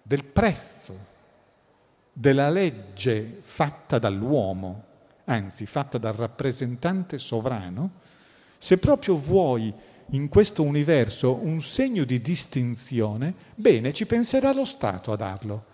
[0.03, 1.11] del prezzo,
[2.13, 4.85] della legge fatta dall'uomo,
[5.25, 8.01] anzi fatta dal rappresentante sovrano,
[8.59, 9.73] se proprio vuoi
[10.11, 15.71] in questo universo un segno di distinzione, bene, ci penserà lo Stato a darlo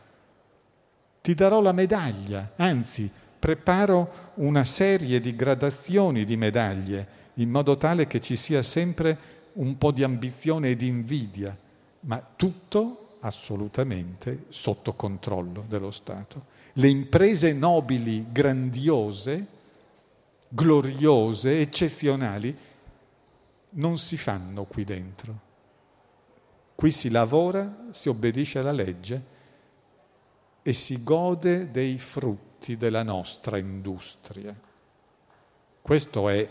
[1.28, 8.06] ti darò la medaglia, anzi preparo una serie di gradazioni di medaglie in modo tale
[8.06, 11.54] che ci sia sempre un po' di ambizione e di invidia,
[12.00, 16.56] ma tutto assolutamente sotto controllo dello Stato.
[16.78, 19.46] Le imprese nobili, grandiose,
[20.48, 22.56] gloriose, eccezionali,
[23.70, 25.40] non si fanno qui dentro.
[26.76, 29.36] Qui si lavora, si obbedisce alla legge
[30.62, 34.54] e si gode dei frutti della nostra industria.
[35.82, 36.48] Questa è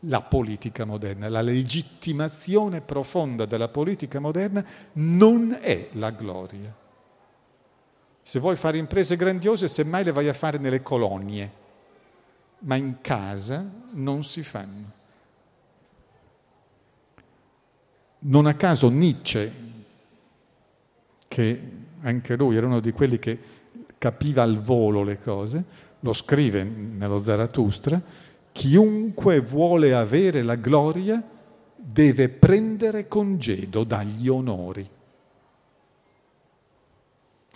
[0.00, 6.86] la politica moderna, la legittimazione profonda della politica moderna non è la gloria.
[8.28, 11.50] Se vuoi fare imprese grandiose, semmai le vai a fare nelle colonie,
[12.58, 14.92] ma in casa non si fanno.
[18.18, 19.52] Non a caso Nietzsche,
[21.26, 21.62] che
[22.02, 23.38] anche lui era uno di quelli che
[23.96, 25.64] capiva al volo le cose,
[26.00, 27.98] lo scrive nello Zarathustra,
[28.52, 31.26] chiunque vuole avere la gloria
[31.74, 34.96] deve prendere congedo dagli onori.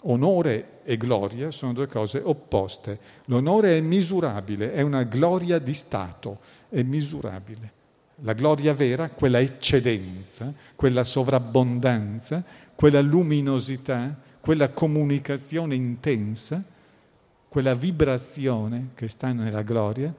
[0.04, 2.98] Onore e gloria sono due cose opposte.
[3.26, 6.38] L'onore è misurabile, è una gloria di Stato,
[6.68, 7.80] è misurabile.
[8.24, 16.62] La gloria vera, quella eccedenza, quella sovrabbondanza, quella luminosità, quella comunicazione intensa,
[17.48, 20.12] quella vibrazione che sta nella gloria,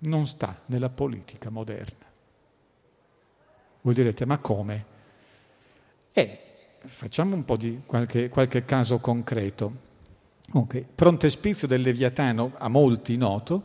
[0.00, 2.06] non sta nella politica moderna.
[3.80, 4.84] Voi direte, ma come?
[6.12, 6.47] Eh,
[6.86, 9.86] facciamo un po' di qualche, qualche caso concreto.
[10.50, 10.86] Okay.
[10.94, 13.62] Frontespizio del Leviatano, a molti noto,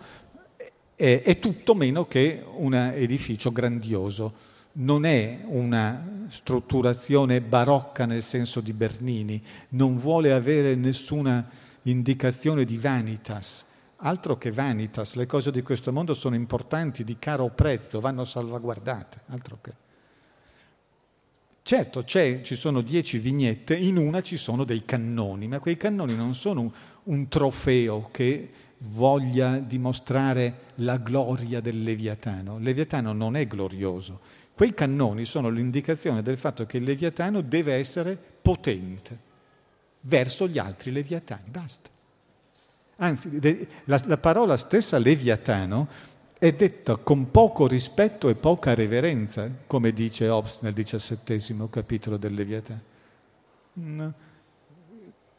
[0.95, 8.59] è, è tutto meno che un edificio grandioso non è una strutturazione barocca nel senso
[8.59, 11.47] di Bernini, non vuole avere nessuna
[11.83, 13.65] indicazione di vanitas,
[13.97, 19.21] altro che vanitas, le cose di questo mondo sono importanti, di caro prezzo, vanno salvaguardate,
[19.27, 19.82] altro che.
[21.63, 26.35] Certo, ci sono dieci vignette, in una ci sono dei cannoni, ma quei cannoni non
[26.35, 26.71] sono un,
[27.03, 28.49] un trofeo che
[28.79, 32.57] voglia dimostrare la gloria del Leviatano.
[32.57, 34.19] Il Leviatano non è glorioso,
[34.55, 39.31] Quei cannoni sono l'indicazione del fatto che il leviatano deve essere potente
[40.01, 41.89] verso gli altri leviatani, basta.
[42.97, 45.87] Anzi, la, la parola stessa leviatano
[46.43, 52.33] è detta con poco rispetto e poca reverenza, come dice Hobbes nel diciassettesimo capitolo del
[52.33, 52.81] Leviatano.
[53.79, 54.09] Mm.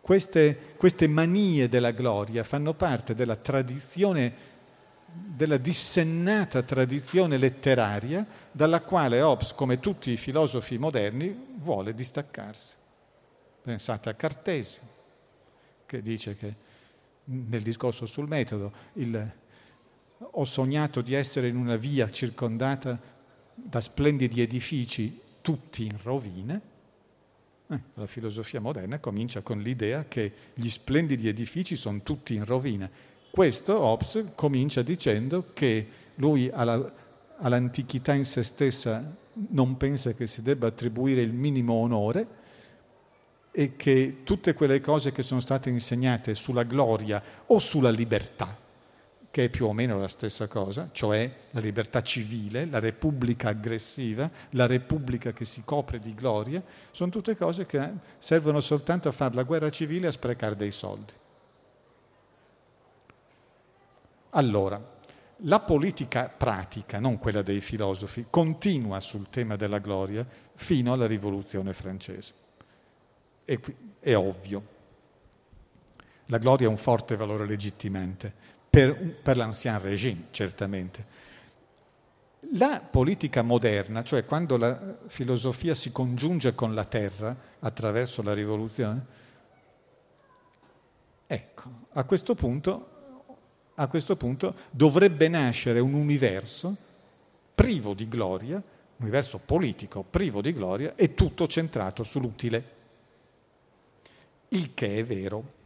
[0.00, 4.32] Queste, queste manie della gloria fanno parte della tradizione,
[5.12, 12.76] della dissennata tradizione letteraria dalla quale Hobbes, come tutti i filosofi moderni, vuole distaccarsi.
[13.60, 14.80] Pensate a Cartesio,
[15.84, 16.54] che dice che
[17.24, 19.32] nel discorso sul metodo il,
[20.18, 22.98] ho sognato di essere in una via circondata
[23.54, 26.60] da splendidi edifici, tutti in rovine.
[27.68, 32.90] Eh, la filosofia moderna comincia con l'idea che gli splendidi edifici sono tutti in rovina.
[33.30, 35.86] Questo Hobbes comincia dicendo che
[36.16, 36.92] lui alla,
[37.38, 39.16] all'antichità in se stessa
[39.50, 42.42] non pensa che si debba attribuire il minimo onore
[43.50, 48.56] e che tutte quelle cose che sono state insegnate sulla gloria o sulla libertà,
[49.34, 54.30] che è più o meno la stessa cosa, cioè la libertà civile, la repubblica aggressiva,
[54.50, 56.62] la repubblica che si copre di gloria,
[56.92, 60.70] sono tutte cose che servono soltanto a fare la guerra civile e a sprecare dei
[60.70, 61.12] soldi.
[64.30, 64.80] Allora,
[65.38, 70.24] la politica pratica, non quella dei filosofi, continua sul tema della gloria
[70.54, 72.34] fino alla rivoluzione francese.
[73.44, 73.58] È,
[73.98, 74.70] è ovvio.
[76.28, 81.22] La gloria è un forte valore legittimante, per, per l'ancien regime, certamente.
[82.54, 89.06] La politica moderna, cioè quando la filosofia si congiunge con la terra attraverso la rivoluzione,
[91.24, 92.88] ecco, a questo punto,
[93.76, 96.76] a questo punto dovrebbe nascere un universo
[97.54, 98.62] privo di gloria, un
[98.96, 102.72] universo politico privo di gloria e tutto centrato sull'utile.
[104.48, 105.62] Il che è vero.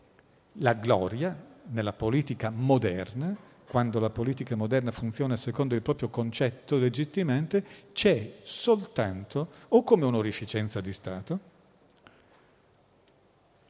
[0.60, 3.36] La gloria nella politica moderna,
[3.68, 10.80] quando la politica moderna funziona secondo il proprio concetto legittimamente, c'è soltanto o come onorificenza
[10.80, 11.40] di Stato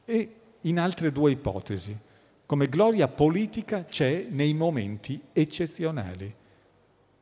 [0.05, 1.97] e in altre due ipotesi.
[2.45, 6.33] Come gloria politica c'è nei momenti eccezionali.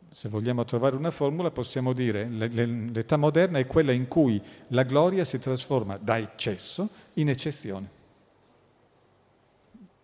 [0.10, 5.26] Se vogliamo trovare una formula possiamo dire l'età moderna è quella in cui la gloria
[5.26, 7.97] si trasforma da eccesso in eccezione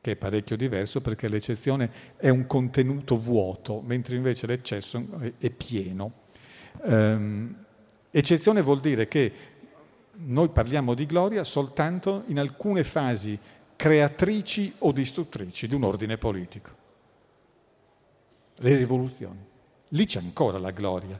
[0.04, 5.02] che è parecchio diverso perché l'eccezione è un contenuto vuoto, mentre invece l'eccesso
[5.38, 6.12] è pieno.
[6.82, 7.56] Um,
[8.12, 9.32] eccezione vuol dire che
[10.16, 13.40] noi parliamo di gloria soltanto in alcune fasi
[13.78, 16.70] creatrici o distruttrici di un ordine politico.
[18.56, 19.40] Le rivoluzioni.
[19.88, 21.18] Lì c'è ancora la gloria,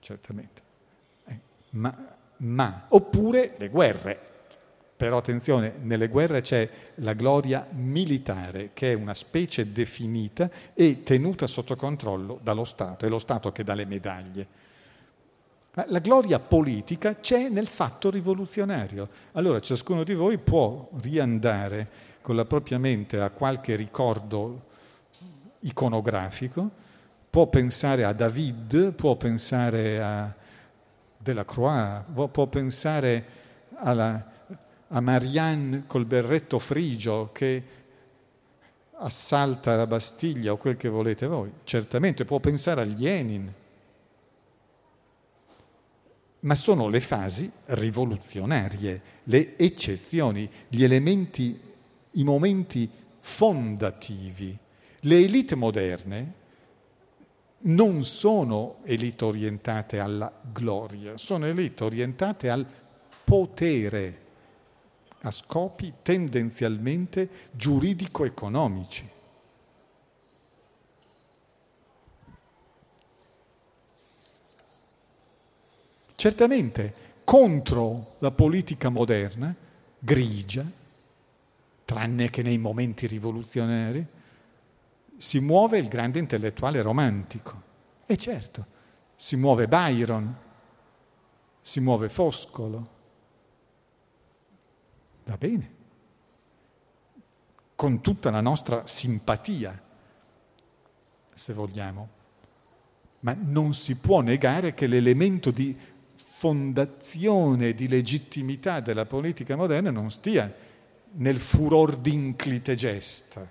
[0.00, 0.62] certamente.
[1.24, 4.20] Eh, ma, ma, oppure le guerre,
[4.98, 11.46] però attenzione, nelle guerre c'è la gloria militare, che è una specie definita e tenuta
[11.46, 14.46] sotto controllo dallo Stato, è lo Stato che dà le medaglie.
[15.86, 19.08] La gloria politica c'è nel fatto rivoluzionario.
[19.34, 21.88] Allora ciascuno di voi può riandare
[22.20, 24.62] con la propria mente a qualche ricordo
[25.60, 26.68] iconografico,
[27.30, 30.34] può pensare a David, può pensare a
[31.16, 33.24] Delacroix, può pensare
[33.76, 34.32] alla
[34.88, 37.62] a Marianne col berretto frigio che
[39.00, 41.50] assalta la Bastiglia o quel che volete voi.
[41.64, 43.52] Certamente può pensare a Lenin,
[46.40, 51.60] ma sono le fasi rivoluzionarie, le eccezioni, gli elementi,
[52.12, 54.56] i momenti fondativi.
[55.00, 56.34] Le elite moderne
[57.60, 62.66] non sono elite orientate alla gloria, sono elite orientate al
[63.24, 64.26] potere
[65.28, 69.08] a scopi tendenzialmente giuridico-economici.
[76.14, 79.54] Certamente contro la politica moderna,
[79.98, 80.64] grigia,
[81.84, 84.04] tranne che nei momenti rivoluzionari,
[85.16, 87.62] si muove il grande intellettuale romantico.
[88.06, 88.66] E certo,
[89.14, 90.36] si muove Byron,
[91.60, 92.96] si muove Foscolo,
[95.28, 95.70] Va bene,
[97.74, 99.78] con tutta la nostra simpatia,
[101.34, 102.08] se vogliamo,
[103.20, 105.78] ma non si può negare che l'elemento di
[106.14, 110.50] fondazione, di legittimità della politica moderna non stia
[111.12, 113.46] nel furor d'inclite gesta.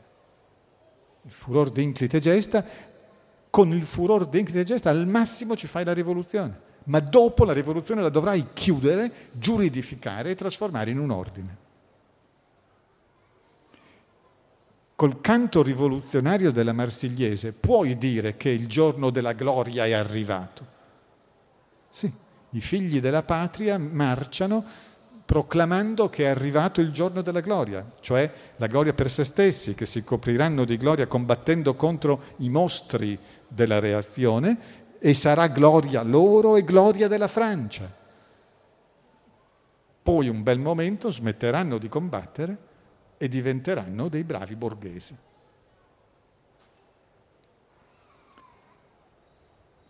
[1.22, 2.66] Il furor d'inclite gesta,
[3.52, 8.02] con il furor d'inclite gesta al massimo ci fai la rivoluzione, ma dopo la rivoluzione
[8.02, 11.66] la dovrai chiudere, giuridificare e trasformare in un ordine.
[14.98, 20.66] Col canto rivoluzionario della Marsigliese puoi dire che il giorno della gloria è arrivato.
[21.92, 22.12] Sì,
[22.50, 24.66] i figli della patria marciano
[25.24, 29.86] proclamando che è arrivato il giorno della gloria, cioè la gloria per se stessi, che
[29.86, 36.64] si copriranno di gloria combattendo contro i mostri della reazione e sarà gloria loro e
[36.64, 37.88] gloria della Francia.
[40.02, 42.67] Poi un bel momento smetteranno di combattere
[43.18, 45.16] e diventeranno dei bravi borghesi.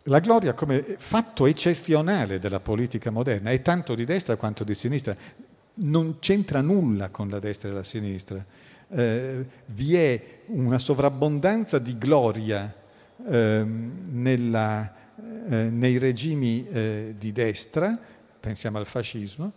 [0.04, 5.14] La gloria come fatto eccezionale della politica moderna è tanto di destra quanto di sinistra,
[5.76, 8.44] non c'entra nulla con la destra e la sinistra.
[8.90, 12.74] Eh, vi è una sovrabbondanza di gloria
[13.28, 14.94] eh, nella,
[15.50, 18.00] eh, nei regimi eh, di destra,
[18.40, 19.52] pensiamo al fascismo,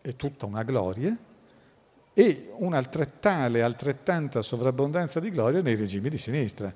[0.00, 1.16] è tutta una gloria,
[2.20, 6.70] e un'altrettale, altrettanta sovrabbondanza di gloria nei regimi di sinistra.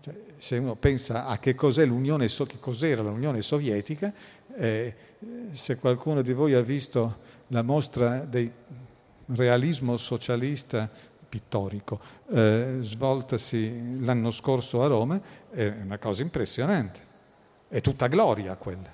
[0.00, 4.12] Cioè, se uno pensa a che, l'Unione, che cos'era l'Unione Sovietica,
[4.54, 4.94] eh,
[5.50, 7.16] se qualcuno di voi ha visto
[7.48, 8.52] la mostra del
[9.26, 10.88] realismo socialista
[11.28, 15.20] pittorico eh, svoltasi l'anno scorso a Roma,
[15.50, 17.00] è una cosa impressionante.
[17.66, 18.92] È tutta gloria quella.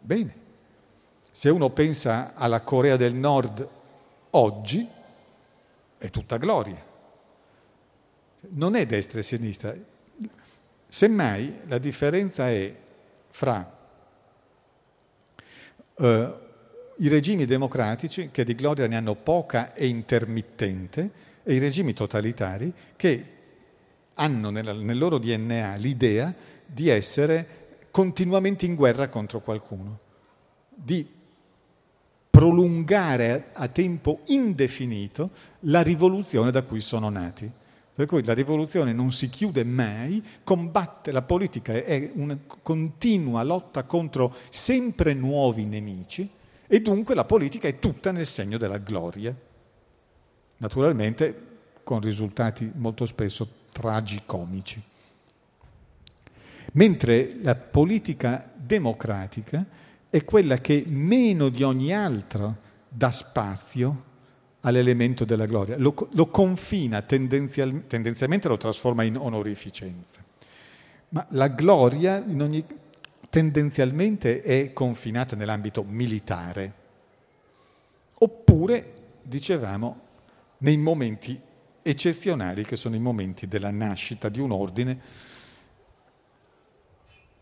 [0.00, 0.42] Bene.
[1.30, 3.82] Se uno pensa alla Corea del Nord
[4.36, 4.88] oggi,
[5.98, 6.82] è tutta gloria.
[8.50, 9.74] Non è destra e sinistra.
[10.86, 12.74] Semmai la differenza è
[13.30, 13.78] fra
[15.96, 16.34] eh,
[16.98, 22.72] i regimi democratici, che di gloria ne hanno poca e intermittente, e i regimi totalitari,
[22.96, 23.26] che
[24.14, 26.32] hanno nel, nel loro DNA l'idea
[26.64, 29.98] di essere continuamente in guerra contro qualcuno,
[30.68, 31.22] di
[32.44, 35.30] prolungare a tempo indefinito
[35.60, 37.50] la rivoluzione da cui sono nati.
[37.94, 43.84] Per cui la rivoluzione non si chiude mai, combatte, la politica è una continua lotta
[43.84, 46.28] contro sempre nuovi nemici
[46.66, 49.34] e dunque la politica è tutta nel segno della gloria.
[50.58, 51.46] Naturalmente
[51.82, 54.82] con risultati molto spesso tragicomici.
[56.72, 59.64] Mentre la politica democratica
[60.14, 62.58] è quella che meno di ogni altro
[62.88, 64.04] dà spazio
[64.60, 70.22] all'elemento della gloria, lo, lo confina tendenzial, tendenzialmente, lo trasforma in onorificenza.
[71.08, 72.64] Ma la gloria ogni,
[73.28, 76.74] tendenzialmente è confinata nell'ambito militare,
[78.12, 80.00] oppure, dicevamo,
[80.58, 81.40] nei momenti
[81.82, 85.00] eccezionali che sono i momenti della nascita di un ordine,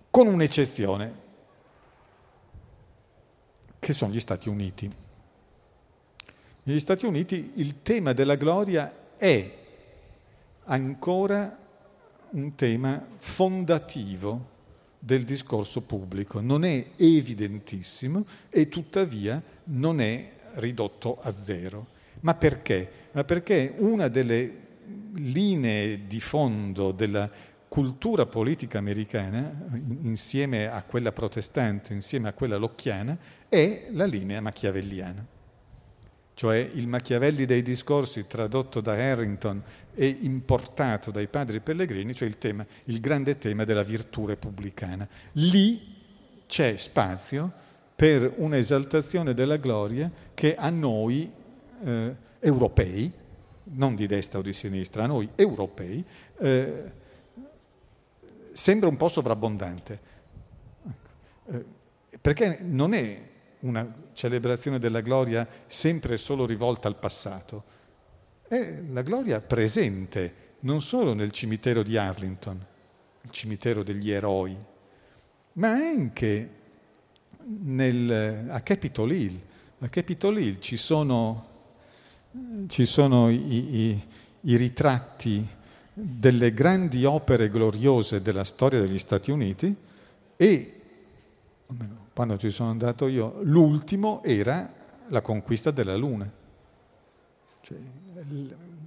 [0.08, 1.21] con un'eccezione,
[3.82, 4.88] che sono gli Stati Uniti.
[6.62, 9.58] Negli Stati Uniti il tema della gloria è
[10.66, 11.58] ancora
[12.30, 14.50] un tema fondativo
[15.00, 21.88] del discorso pubblico, non è evidentissimo e tuttavia non è ridotto a zero.
[22.20, 22.88] Ma perché?
[23.10, 24.58] Ma perché una delle
[25.14, 27.28] linee di fondo della
[27.72, 29.50] cultura politica americana,
[30.02, 33.16] insieme a quella protestante, insieme a quella locchiana,
[33.48, 35.26] è la linea machiavelliana.
[36.34, 39.62] Cioè il Machiavelli dei discorsi tradotto da Harrington
[39.94, 45.08] e importato dai padri pellegrini, cioè il, tema, il grande tema della virtù repubblicana.
[45.32, 45.96] Lì
[46.46, 47.50] c'è spazio
[47.96, 51.32] per un'esaltazione della gloria che a noi
[51.82, 53.10] eh, europei,
[53.62, 56.04] non di destra o di sinistra, a noi europei,
[56.38, 57.00] eh,
[58.52, 60.00] sembra un po' sovrabbondante,
[61.46, 61.64] eh,
[62.20, 63.30] perché non è
[63.60, 67.64] una celebrazione della gloria sempre e solo rivolta al passato,
[68.46, 72.64] è la gloria presente non solo nel cimitero di Arlington,
[73.22, 74.56] il cimitero degli eroi,
[75.54, 76.50] ma anche
[77.44, 79.40] nel, a Capitol Hill.
[79.80, 81.48] A Capitol Hill ci sono,
[82.68, 84.06] ci sono i, i,
[84.42, 85.46] i ritratti
[85.94, 89.74] delle grandi opere gloriose della storia degli Stati Uniti
[90.36, 90.80] e,
[92.12, 94.72] quando ci sono andato io, l'ultimo era
[95.08, 96.30] la conquista della Luna.
[97.60, 97.76] Cioè,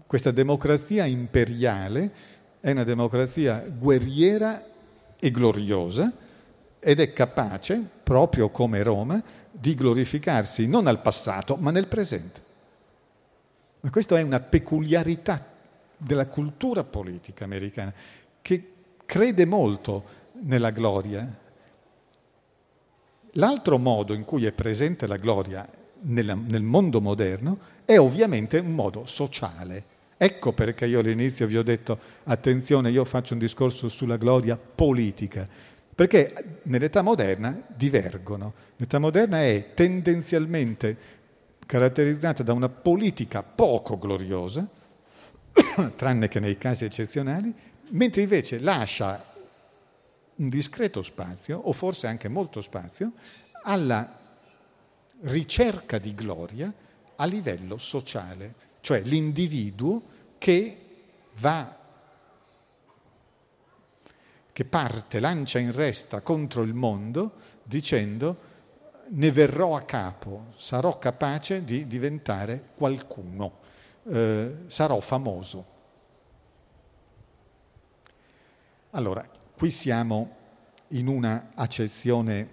[0.07, 2.11] questa democrazia imperiale
[2.59, 4.63] è una democrazia guerriera
[5.17, 6.11] e gloriosa
[6.79, 12.43] ed è capace, proprio come Roma, di glorificarsi non al passato ma nel presente.
[13.81, 15.53] Ma questa è una peculiarità
[15.97, 17.93] della cultura politica americana,
[18.41, 18.71] che
[19.05, 20.03] crede molto
[20.43, 21.41] nella gloria.
[23.31, 25.67] L'altro modo in cui è presente la gloria
[26.01, 29.93] nel mondo moderno è ovviamente un modo sociale.
[30.17, 35.47] Ecco perché io all'inizio vi ho detto, attenzione, io faccio un discorso sulla gloria politica,
[35.93, 38.53] perché nell'età moderna divergono.
[38.77, 40.97] L'età moderna è tendenzialmente
[41.65, 44.67] caratterizzata da una politica poco gloriosa,
[45.95, 47.53] tranne che nei casi eccezionali,
[47.89, 49.33] mentre invece lascia
[50.35, 53.13] un discreto spazio, o forse anche molto spazio,
[53.63, 54.19] alla
[55.21, 56.71] ricerca di gloria
[57.15, 60.01] a livello sociale, cioè l'individuo
[60.37, 60.77] che
[61.39, 61.77] va,
[64.51, 67.33] che parte, lancia in resta contro il mondo
[67.63, 68.53] dicendo
[69.07, 73.59] ne verrò a capo, sarò capace di diventare qualcuno,
[74.07, 75.73] eh, sarò famoso.
[78.91, 80.35] Allora, qui siamo
[80.89, 82.49] in una accezione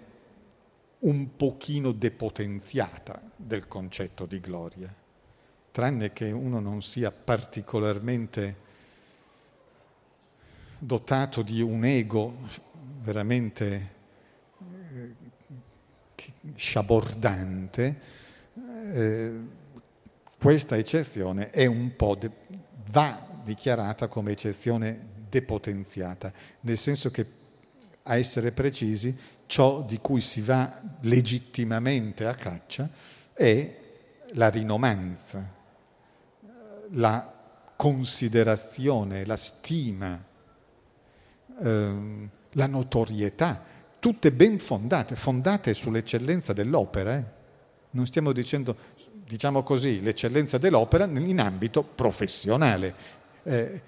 [0.99, 4.93] un pochino depotenziata del concetto di gloria,
[5.71, 8.61] tranne che uno non sia particolarmente
[10.79, 12.35] dotato di un ego
[13.01, 13.91] veramente
[16.55, 18.01] sciabordante,
[18.91, 19.61] eh,
[20.43, 22.31] questa eccezione è un de-
[22.91, 27.25] va dichiarata come eccezione depotenziata, nel senso che
[28.03, 32.89] a essere precisi, ciò di cui si va legittimamente a caccia
[33.31, 33.77] è
[34.33, 35.49] la rinomanza,
[36.89, 37.33] la
[37.77, 40.21] considerazione, la stima,
[41.61, 43.63] ehm, la notorietà,
[43.97, 47.15] tutte ben fondate, fondate sull'eccellenza dell'opera.
[47.15, 47.23] Eh?
[47.91, 48.75] Non stiamo dicendo,
[49.33, 52.95] diciamo così, l'eccellenza dell'opera in ambito professionale.
[53.41, 53.81] Eh,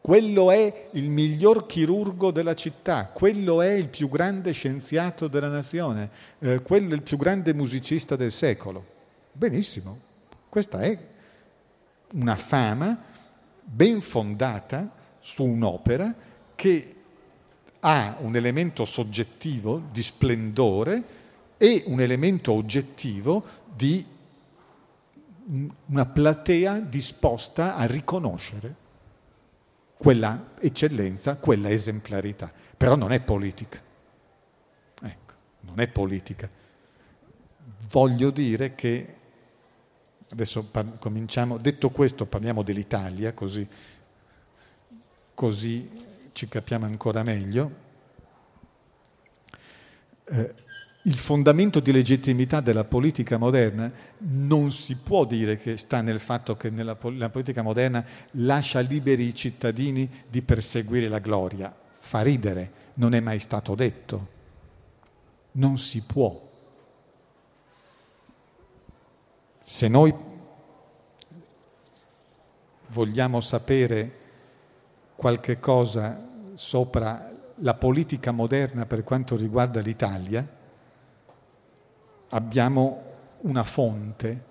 [0.00, 6.10] quello è il miglior chirurgo della città, quello è il più grande scienziato della nazione,
[6.38, 8.86] eh, quello è il più grande musicista del secolo.
[9.32, 9.98] Benissimo,
[10.48, 10.96] questa è
[12.12, 12.96] una fama
[13.64, 14.88] ben fondata
[15.18, 16.14] su un'opera
[16.54, 16.94] che
[17.80, 21.02] ha un elemento soggettivo di splendore
[21.56, 24.14] e un elemento oggettivo di
[25.48, 28.84] una platea disposta a riconoscere
[29.96, 32.52] quella eccellenza, quella esemplarità.
[32.76, 33.80] Però non è politica.
[35.02, 36.48] Ecco, non è politica.
[37.90, 39.14] Voglio dire che,
[40.30, 43.66] adesso par- cominciamo, detto questo parliamo dell'Italia, così,
[45.34, 47.84] così ci capiamo ancora meglio.
[50.24, 50.54] Eh,
[51.06, 56.56] il fondamento di legittimità della politica moderna non si può dire che sta nel fatto
[56.56, 61.74] che nella, la politica moderna lascia liberi i cittadini di perseguire la gloria.
[61.98, 64.34] Fa ridere, non è mai stato detto.
[65.52, 66.42] Non si può.
[69.62, 70.12] Se noi
[72.88, 74.18] vogliamo sapere
[75.14, 76.20] qualche cosa
[76.54, 80.54] sopra la politica moderna per quanto riguarda l'Italia,
[82.28, 83.02] abbiamo
[83.42, 84.44] una fonte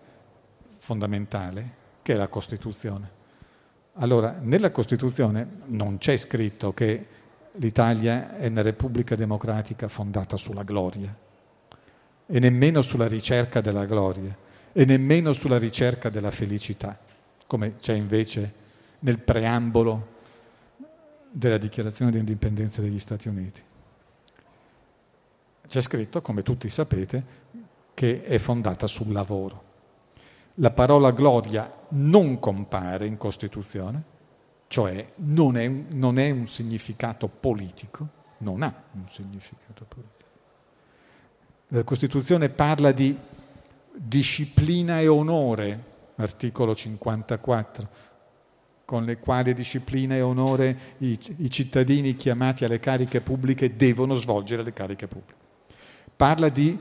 [0.78, 3.12] fondamentale che è la Costituzione.
[3.94, 7.08] Allora, nella Costituzione non c'è scritto che
[7.54, 11.16] l'Italia è una Repubblica democratica fondata sulla gloria
[12.28, 14.36] e nemmeno sulla ricerca della gloria
[14.72, 16.98] e nemmeno sulla ricerca della felicità,
[17.48, 18.54] come c'è invece
[19.00, 20.14] nel preambolo
[21.32, 23.62] della dichiarazione di indipendenza degli Stati Uniti.
[25.68, 27.44] C'è scritto, come tutti sapete,
[27.96, 29.64] che è fondata sul lavoro.
[30.56, 34.04] La parola gloria non compare in Costituzione,
[34.68, 38.08] cioè non è, non è un significato politico,
[38.40, 40.14] non ha un significato politico.
[41.70, 43.18] La Costituzione parla di
[43.92, 45.84] disciplina e onore,
[46.18, 47.90] articolo 54,
[48.86, 54.64] con le quali disciplina e onore i, i, cittadini chiamati alle cariche pubbliche devono svolgere
[54.64, 55.40] le cariche pubbliche.
[56.16, 56.78] Parla di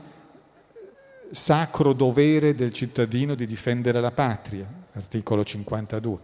[1.31, 6.17] sacro dovere del cittadino di difendere la patria, articolo 52.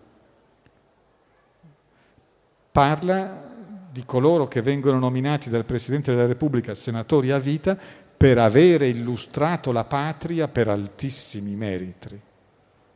[2.72, 3.50] Parla
[3.92, 7.78] di coloro che vengono nominati dal Presidente della Repubblica senatori a vita
[8.16, 12.20] per avere illustrato la patria per altissimi meriti.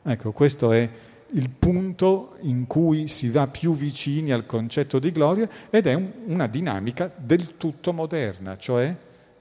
[0.03, 0.89] Ecco, questo è
[1.32, 6.12] il punto in cui si va più vicini al concetto di gloria ed è un,
[6.28, 8.95] una dinamica del tutto moderna, cioè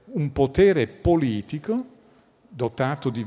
[0.05, 1.93] un potere politico
[2.55, 3.25] dotato di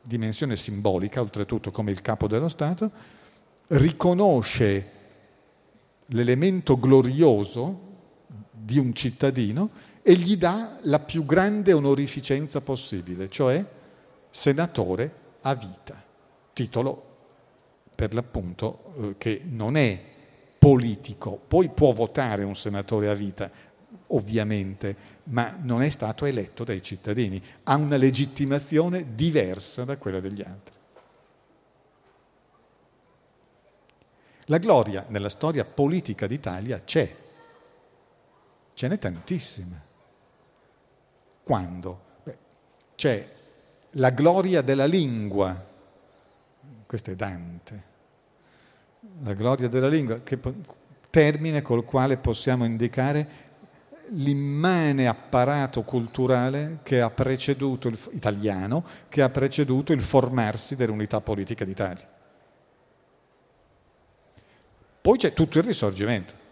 [0.00, 2.90] dimensione simbolica, oltretutto come il capo dello Stato,
[3.68, 4.90] riconosce
[6.06, 7.92] l'elemento glorioso
[8.50, 9.70] di un cittadino
[10.02, 13.64] e gli dà la più grande onorificenza possibile, cioè
[14.30, 15.12] senatore
[15.42, 16.02] a vita,
[16.52, 17.12] titolo
[17.94, 20.02] per l'appunto eh, che non è
[20.58, 23.50] politico, poi può votare un senatore a vita,
[24.08, 30.42] ovviamente, ma non è stato eletto dai cittadini, ha una legittimazione diversa da quella degli
[30.42, 30.74] altri.
[34.48, 37.16] La gloria nella storia politica d'Italia c'è,
[38.74, 39.80] ce n'è tantissima.
[41.42, 42.00] Quando?
[42.22, 42.38] Beh,
[42.94, 43.32] c'è
[43.92, 45.72] la gloria della lingua,
[46.84, 47.82] questo è Dante,
[49.22, 50.38] la gloria della lingua, che,
[51.14, 53.43] termine col quale possiamo indicare
[54.14, 61.64] l'immane apparato culturale che ha preceduto il, italiano, che ha preceduto il formarsi dell'unità politica
[61.64, 62.08] d'Italia.
[65.00, 66.42] Poi c'è tutto il risorgimento.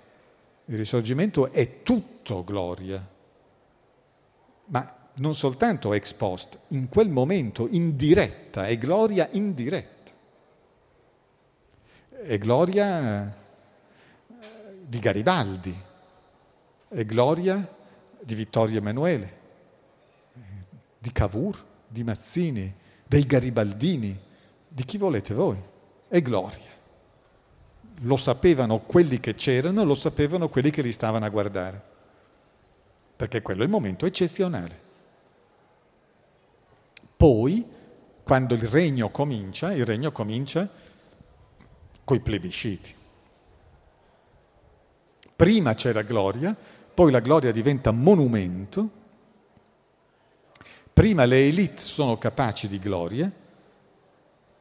[0.67, 3.05] Il risorgimento è tutto gloria,
[4.67, 10.13] ma non soltanto ex post, in quel momento in diretta, è gloria indiretta.
[12.23, 13.33] È gloria eh,
[14.87, 15.77] di Garibaldi,
[16.93, 17.77] è gloria
[18.21, 19.41] di Vittorio Emanuele,
[20.99, 22.73] di Cavour, di Mazzini,
[23.07, 24.19] dei Garibaldini,
[24.69, 25.61] di chi volete voi.
[26.07, 26.71] È gloria.
[28.01, 31.83] Lo sapevano quelli che c'erano, lo sapevano quelli che li stavano a guardare,
[33.17, 34.81] perché quello è il momento eccezionale.
[37.17, 37.67] Poi,
[38.23, 40.69] quando il regno comincia, il regno comincia
[42.05, 42.95] coi plebisciti.
[45.35, 46.55] Prima c'era gloria,
[46.95, 48.91] poi la gloria diventa monumento,
[50.93, 53.33] prima le elite sono capaci di gloria,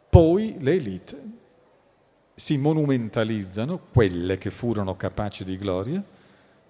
[0.10, 1.22] poi le elite
[2.34, 6.04] si monumentalizzano, quelle che furono capaci di gloria,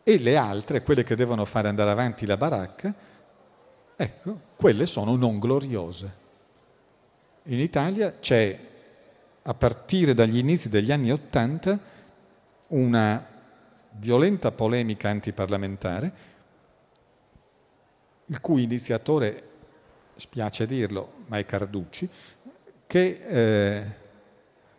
[0.04, 2.94] e le altre, quelle che devono fare andare avanti la baracca,
[3.96, 6.20] ecco, quelle sono non gloriose.
[7.44, 8.60] In Italia c'è,
[9.44, 11.80] a partire dagli inizi degli anni Ottanta,
[12.68, 13.31] una
[13.92, 16.14] violenta polemica antiparlamentare,
[18.28, 19.50] il cui iniziatore,
[20.16, 22.10] spiace dirlo, ma è Carducci,
[22.88, 23.86] che eh,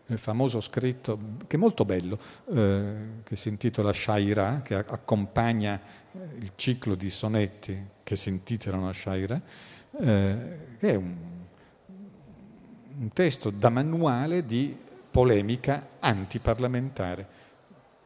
[0.06, 2.18] il famoso scritto, che è molto bello,
[2.52, 2.94] eh,
[3.24, 5.80] che si intitola Shaira, che accompagna
[6.12, 9.40] eh, il ciclo di sonetti che si intitolano Shaira,
[10.00, 11.16] eh, è un,
[12.98, 14.76] un testo da manuale di
[15.10, 17.40] polemica antiparlamentare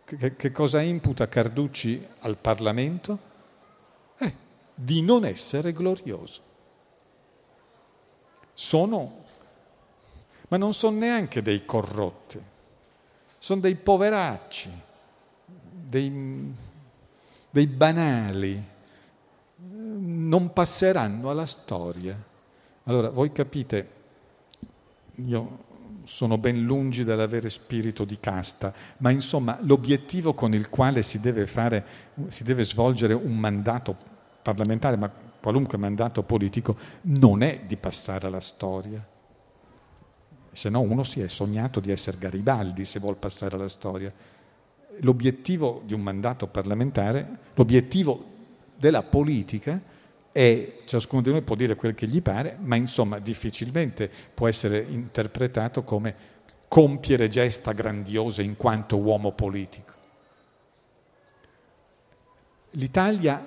[0.07, 3.19] che, che cosa imputa Carducci al Parlamento?
[4.19, 4.35] Eh,
[4.73, 6.43] di non essere glorioso.
[8.55, 9.25] Sono,
[10.49, 12.41] ma non sono neanche dei corrotti,
[13.37, 14.71] sono dei poveracci,
[15.45, 16.55] dei,
[17.51, 18.65] dei banali,
[19.57, 22.17] non passeranno alla storia.
[22.85, 23.91] Allora, voi capite,
[25.17, 25.65] io
[26.07, 31.49] sono ben lungi dall'avere spirito di casta, ma insomma l'obiettivo con il quale si deve,
[31.49, 31.85] fare,
[32.29, 33.97] si deve svolgere un mandato
[34.41, 39.05] parlamentare, ma qualunque mandato politico, non è di passare alla storia.
[40.53, 44.13] Se no uno si è sognato di essere Garibaldi se vuol passare alla storia.
[45.01, 48.25] L'obiettivo di un mandato parlamentare, l'obiettivo
[48.77, 49.83] della politica,
[50.37, 54.83] e ciascuno di noi può dire quel che gli pare, ma insomma difficilmente può essere
[54.83, 56.15] interpretato come
[56.69, 59.93] compiere gesta grandiose in quanto uomo politico.
[62.73, 63.47] L'Italia,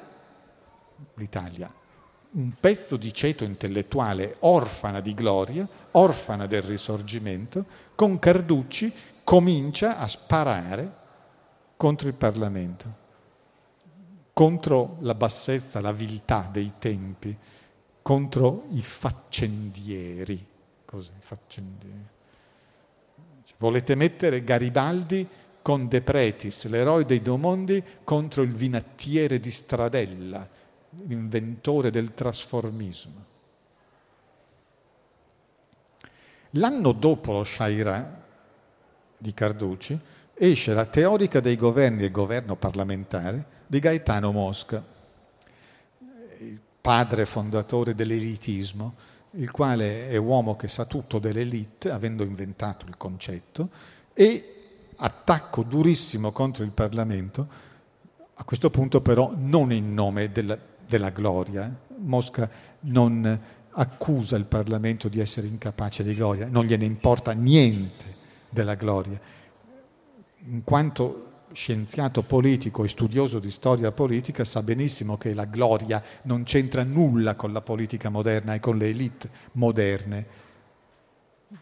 [1.13, 1.71] l'Italia,
[2.31, 8.91] un pezzo di ceto intellettuale orfana di gloria, orfana del risorgimento, con Carducci
[9.23, 10.95] comincia a sparare
[11.77, 13.07] contro il Parlamento
[14.39, 17.35] contro la bassezza, la viltà dei tempi,
[18.01, 20.47] contro i faccendieri.
[20.85, 22.07] Così, faccendieri.
[23.57, 25.27] Volete mettere Garibaldi
[25.61, 30.47] con De Pretis, l'eroe dei due mondi, contro il vinattiere di Stradella,
[31.05, 33.25] l'inventore del trasformismo.
[36.51, 38.23] L'anno dopo lo Shaira
[39.17, 39.99] di Carducci
[40.33, 44.83] esce la teorica dei governi e governo parlamentare, di Gaetano Mosca,
[46.39, 48.95] il padre fondatore dell'elitismo,
[49.33, 53.69] il quale è uomo che sa tutto dell'elite, avendo inventato il concetto,
[54.11, 54.55] e
[54.95, 57.47] attacco durissimo contro il Parlamento,
[58.33, 60.57] a questo punto però non in nome della,
[60.87, 61.71] della gloria.
[61.97, 62.49] Mosca
[62.81, 63.39] non
[63.69, 68.15] accusa il Parlamento di essere incapace di gloria, non gliene importa niente
[68.49, 69.19] della gloria,
[70.47, 76.43] in quanto scienziato politico e studioso di storia politica sa benissimo che la gloria non
[76.43, 80.25] c'entra nulla con la politica moderna e con le elite moderne.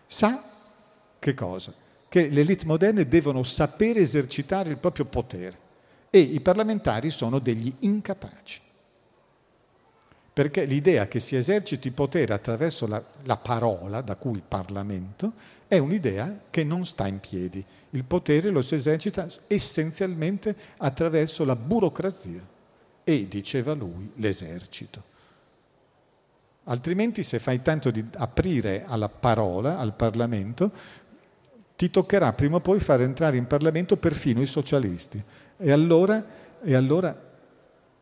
[0.05, 0.43] Sa
[1.19, 1.73] che cosa?
[2.09, 5.65] Che le elite moderne devono sapere esercitare il proprio potere
[6.09, 8.61] e i parlamentari sono degli incapaci.
[10.33, 15.33] Perché l'idea che si eserciti potere attraverso la, la parola, da cui Parlamento,
[15.67, 17.63] è un'idea che non sta in piedi.
[17.91, 22.45] Il potere lo si esercita essenzialmente attraverso la burocrazia
[23.03, 25.15] e, diceva lui, l'esercito.
[26.65, 30.71] Altrimenti se fai tanto di aprire alla parola, al Parlamento,
[31.75, 35.21] ti toccherà prima o poi far entrare in Parlamento perfino i socialisti.
[35.57, 36.25] E allora,
[36.61, 37.25] e allora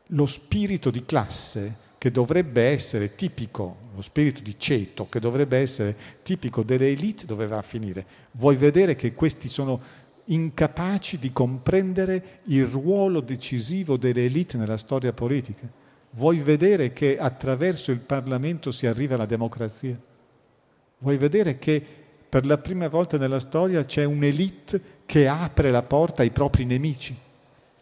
[0.07, 5.95] lo spirito di classe che dovrebbe essere tipico, lo spirito di ceto, che dovrebbe essere
[6.23, 8.05] tipico delle elite, dove va a finire?
[8.31, 9.79] Vuoi vedere che questi sono
[10.25, 15.67] incapaci di comprendere il ruolo decisivo delle elite nella storia politica?
[16.11, 19.99] Vuoi vedere che attraverso il Parlamento si arriva alla democrazia?
[20.99, 21.85] Vuoi vedere che
[22.27, 27.15] per la prima volta nella storia c'è un'elite che apre la porta ai propri nemici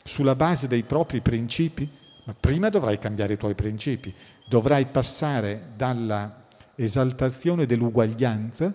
[0.03, 1.89] sulla base dei propri principi?
[2.25, 4.13] Ma prima dovrai cambiare i tuoi principi,
[4.47, 6.45] dovrai passare dalla
[6.75, 8.73] esaltazione dell'uguaglianza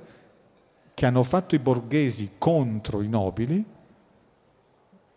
[0.92, 3.64] che hanno fatto i borghesi contro i nobili,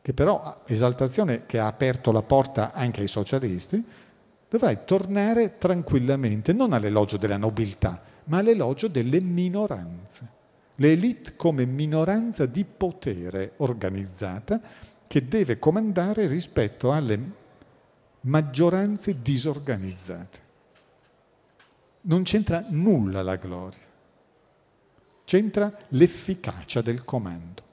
[0.01, 3.83] che però esaltazione che ha aperto la porta anche ai socialisti,
[4.47, 10.39] dovrai tornare tranquillamente non all'elogio della nobiltà, ma all'elogio delle minoranze.
[10.75, 14.59] Le elite come minoranza di potere organizzata
[15.07, 17.19] che deve comandare rispetto alle
[18.21, 20.39] maggioranze disorganizzate.
[22.01, 23.85] Non c'entra nulla la gloria,
[25.23, 27.69] c'entra l'efficacia del comando.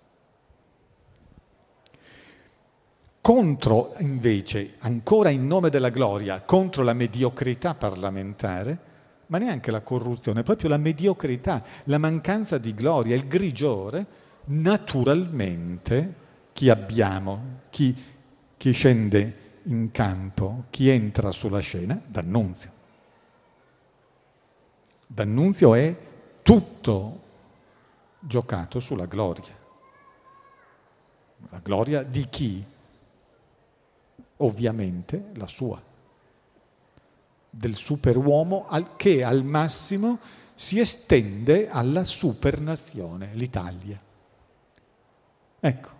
[3.21, 8.87] Contro, invece, ancora in nome della gloria, contro la mediocrità parlamentare,
[9.27, 14.07] ma neanche la corruzione, proprio la mediocrità, la mancanza di gloria, il grigiore,
[14.47, 16.15] naturalmente
[16.53, 17.95] chi abbiamo, chi,
[18.57, 22.01] chi scende in campo chi entra sulla scena?
[22.05, 22.73] D'Annunzio.
[25.07, 25.99] D'Annunzio è
[26.43, 27.23] tutto
[28.19, 29.57] giocato sulla gloria.
[31.51, 32.64] La gloria di chi?
[34.41, 35.83] Ovviamente la sua,
[37.51, 38.66] del superuomo
[38.97, 40.19] che al massimo
[40.55, 44.01] si estende alla supernazione, l'Italia.
[45.61, 45.98] Ecco,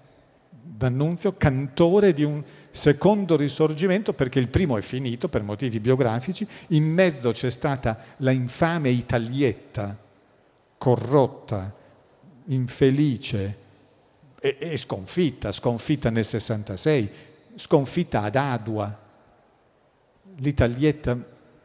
[0.71, 6.85] D'Annunzio, cantore di un secondo risorgimento, perché il primo è finito per motivi biografici, in
[6.85, 9.97] mezzo c'è stata la infame Italietta,
[10.77, 11.75] corrotta,
[12.47, 13.59] infelice
[14.41, 17.11] e, e sconfitta, sconfitta nel 66,
[17.55, 19.07] sconfitta ad Adua,
[20.37, 21.19] l'Italietta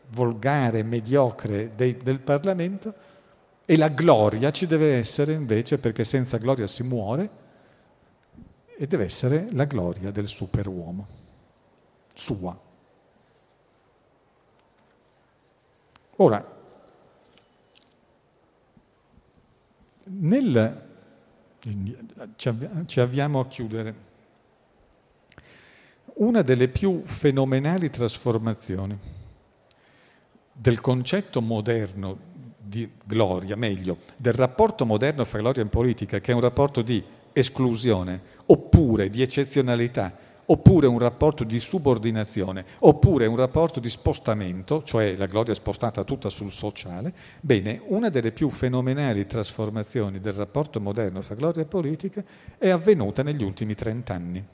[0.09, 2.93] volgare, mediocre dei, del Parlamento,
[3.65, 7.41] e la gloria ci deve essere invece, perché senza gloria si muore,
[8.83, 11.07] e deve essere la gloria del superuomo,
[12.13, 12.59] sua.
[16.17, 16.45] Ora,
[20.03, 20.87] nel,
[22.35, 23.95] ci avviamo a chiudere.
[26.15, 28.99] Una delle più fenomenali trasformazioni
[30.51, 32.17] del concetto moderno
[32.57, 37.21] di gloria, meglio, del rapporto moderno fra gloria e politica, che è un rapporto di
[37.33, 40.15] esclusione, oppure di eccezionalità,
[40.45, 46.29] oppure un rapporto di subordinazione, oppure un rapporto di spostamento, cioè la gloria spostata tutta
[46.29, 52.23] sul sociale, bene, una delle più fenomenali trasformazioni del rapporto moderno fra gloria e politica
[52.57, 54.45] è avvenuta negli ultimi trent'anni,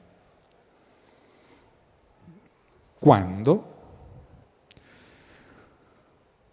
[3.00, 3.78] quando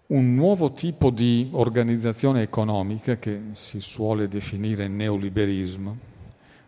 [0.07, 6.15] un nuovo tipo di organizzazione economica che si suole definire neoliberismo,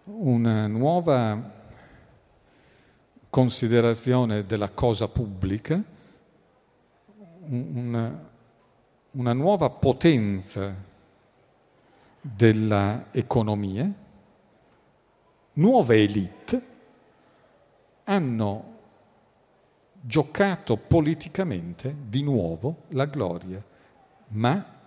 [0.09, 1.57] una nuova
[3.29, 5.83] considerazione della cosa pubblica,
[7.49, 8.31] una,
[9.13, 10.75] una nuova potenza
[12.21, 13.93] dell'economia,
[15.55, 16.67] nuove elite
[18.05, 18.77] hanno
[20.01, 23.63] giocato politicamente di nuovo la gloria,
[24.29, 24.78] ma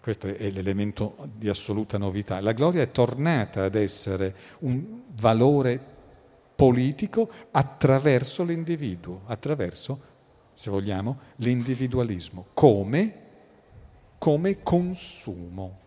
[0.00, 2.40] questo è l'elemento di assoluta novità.
[2.40, 5.78] La gloria è tornata ad essere un valore
[6.54, 10.00] politico attraverso l'individuo, attraverso,
[10.52, 13.14] se vogliamo, l'individualismo, come,
[14.18, 15.78] come consumo.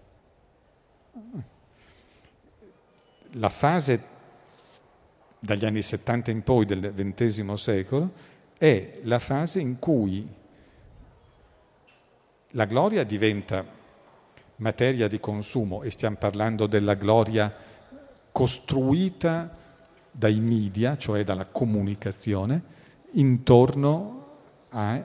[3.31, 4.11] La fase
[5.45, 8.11] dagli anni 70 in poi del XX secolo,
[8.57, 10.25] è la fase in cui
[12.51, 13.65] la gloria diventa
[14.57, 17.53] materia di consumo e stiamo parlando della gloria
[18.31, 19.57] costruita
[20.11, 22.61] dai media, cioè dalla comunicazione,
[23.13, 24.25] intorno
[24.69, 25.03] a,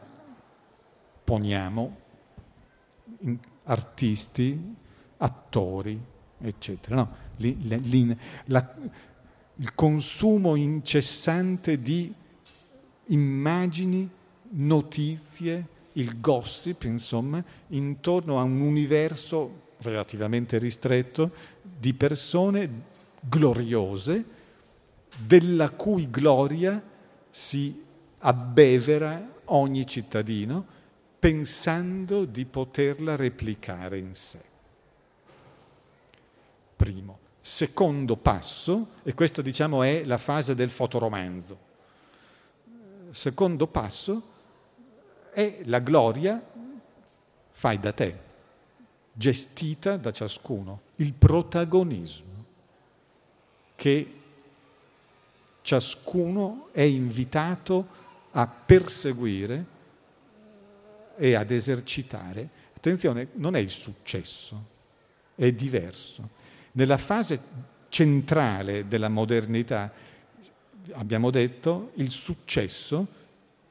[1.25, 1.97] poniamo,
[3.65, 4.75] artisti,
[5.17, 6.01] attori,
[6.41, 6.97] eccetera.
[6.97, 7.27] No?
[8.47, 8.75] La,
[9.57, 12.13] il consumo incessante di
[13.07, 14.09] immagini,
[14.51, 15.67] notizie,
[15.99, 21.31] il gossip, insomma, intorno a un universo relativamente ristretto
[21.63, 22.71] di persone
[23.21, 24.37] gloriose,
[25.19, 26.81] della cui gloria
[27.31, 27.83] si
[28.19, 30.77] abbevera ogni cittadino
[31.19, 34.41] pensando di poterla replicare in sé.
[36.77, 37.19] Primo.
[37.41, 41.67] Secondo passo, e questa diciamo è la fase del fotoromanzo.
[43.11, 44.37] Secondo passo
[45.39, 46.43] è la gloria
[47.51, 48.19] fai da te,
[49.13, 52.45] gestita da ciascuno, il protagonismo
[53.77, 54.15] che
[55.63, 57.87] ciascuno è invitato
[58.33, 59.65] a perseguire
[61.17, 62.49] e ad esercitare.
[62.75, 64.65] Attenzione, non è il successo,
[65.37, 66.31] è diverso.
[66.73, 67.41] Nella fase
[67.89, 69.93] centrale della modernità,
[70.95, 73.18] abbiamo detto, il successo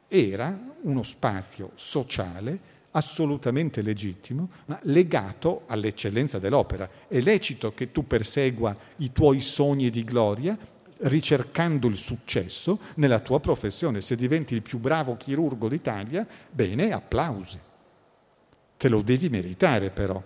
[0.08, 6.90] era uno spazio sociale assolutamente legittimo, ma legato all'eccellenza dell'opera.
[7.08, 10.58] È lecito che tu persegua i tuoi sogni di gloria
[11.00, 14.02] ricercando il successo nella tua professione.
[14.02, 17.60] Se diventi il più bravo chirurgo d'Italia, bene, applausi.
[18.78, 20.22] Te lo devi meritare però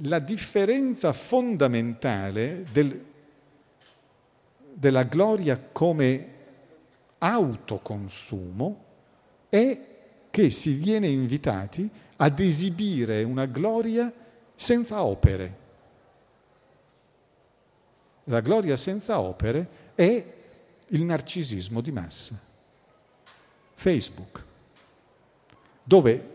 [0.00, 3.04] la differenza fondamentale del,
[4.72, 6.34] della gloria come
[7.18, 8.84] autoconsumo
[9.48, 9.80] è
[10.30, 14.12] che si viene invitati ad esibire una gloria
[14.54, 15.64] senza opere.
[18.24, 20.34] La gloria senza opere è
[20.88, 22.38] il narcisismo di massa.
[23.74, 24.44] Facebook,
[25.82, 26.34] dove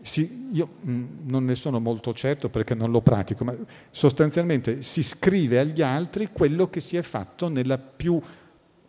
[0.00, 3.54] si, io mm, non ne sono molto certo perché non lo pratico, ma
[3.90, 8.20] sostanzialmente si scrive agli altri quello che si è fatto nella più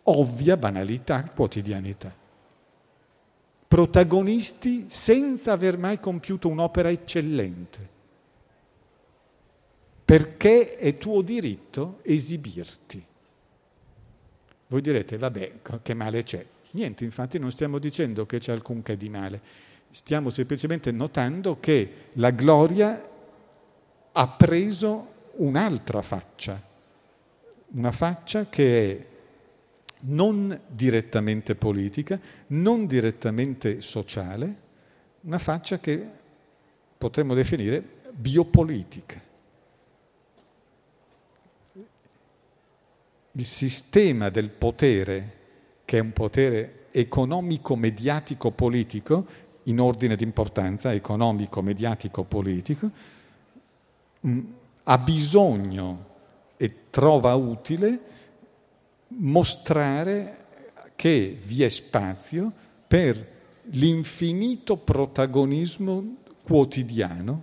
[0.06, 2.14] ovvia banalità, quotidianità.
[3.68, 7.88] Protagonisti senza aver mai compiuto un'opera eccellente,
[10.04, 13.04] perché è tuo diritto esibirti.
[14.68, 15.52] Voi direte, vabbè,
[15.82, 16.44] che male c'è?
[16.72, 19.40] Niente, infatti non stiamo dicendo che c'è alcunché di male
[19.96, 23.08] stiamo semplicemente notando che la gloria
[24.12, 26.60] ha preso un'altra faccia,
[27.68, 29.06] una faccia che è
[30.08, 34.64] non direttamente politica, non direttamente sociale,
[35.22, 36.06] una faccia che
[36.96, 37.82] potremmo definire
[38.12, 39.22] biopolitica.
[43.32, 45.32] Il sistema del potere,
[45.84, 49.26] che è un potere economico-mediatico-politico,
[49.64, 52.90] in ordine di importanza economico, mediatico, politico,
[54.26, 54.40] mm,
[54.84, 56.04] ha bisogno
[56.56, 58.14] e trova utile
[59.08, 60.44] mostrare
[60.96, 62.52] che vi è spazio
[62.86, 63.34] per
[63.70, 67.42] l'infinito protagonismo quotidiano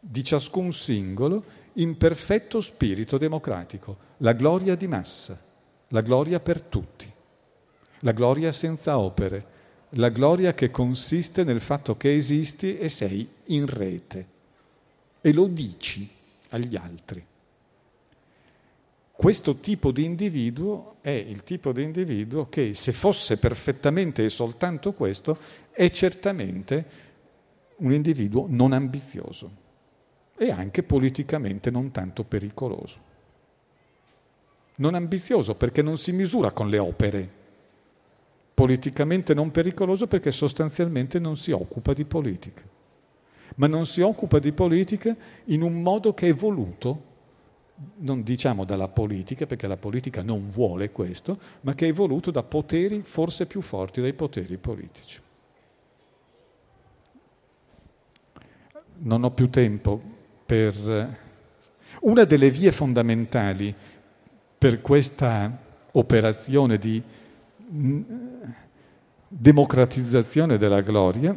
[0.00, 5.40] di ciascun singolo in perfetto spirito democratico, la gloria di massa,
[5.88, 7.10] la gloria per tutti,
[8.00, 9.56] la gloria senza opere,
[9.90, 14.26] la gloria che consiste nel fatto che esisti e sei in rete
[15.20, 16.08] e lo dici
[16.50, 17.24] agli altri.
[19.18, 24.92] Questo tipo di individuo è il tipo di individuo che se fosse perfettamente e soltanto
[24.92, 25.36] questo
[25.72, 26.86] è certamente
[27.78, 29.50] un individuo non ambizioso
[30.36, 32.98] e anche politicamente non tanto pericoloso.
[34.76, 37.28] Non ambizioso perché non si misura con le opere
[38.54, 42.62] politicamente non pericoloso perché sostanzialmente non si occupa di politica,
[43.56, 45.16] ma non si occupa di politica
[45.46, 47.07] in un modo che è voluto,
[47.98, 52.42] non diciamo dalla politica, perché la politica non vuole questo, ma che è voluto da
[52.42, 55.20] poteri forse più forti dai poteri politici.
[58.98, 60.00] Non ho più tempo
[60.44, 61.26] per...
[62.00, 63.74] Una delle vie fondamentali
[64.56, 67.02] per questa operazione di
[69.28, 71.36] democratizzazione della gloria.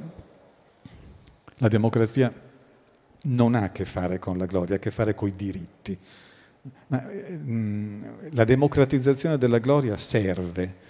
[1.57, 2.31] La democrazia
[3.23, 5.97] non ha a che fare con la gloria, ha a che fare con i diritti.
[6.87, 8.01] Ma, mm,
[8.31, 10.89] la democratizzazione della gloria serve.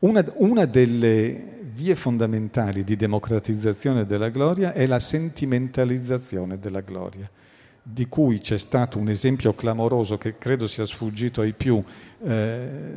[0.00, 7.28] Una, una, delle vie fondamentali di democratizzazione della gloria è la sentimentalizzazione della gloria,
[7.82, 11.82] di cui c'è stato un esempio clamoroso che credo sia sfuggito ai più
[12.22, 12.96] eh,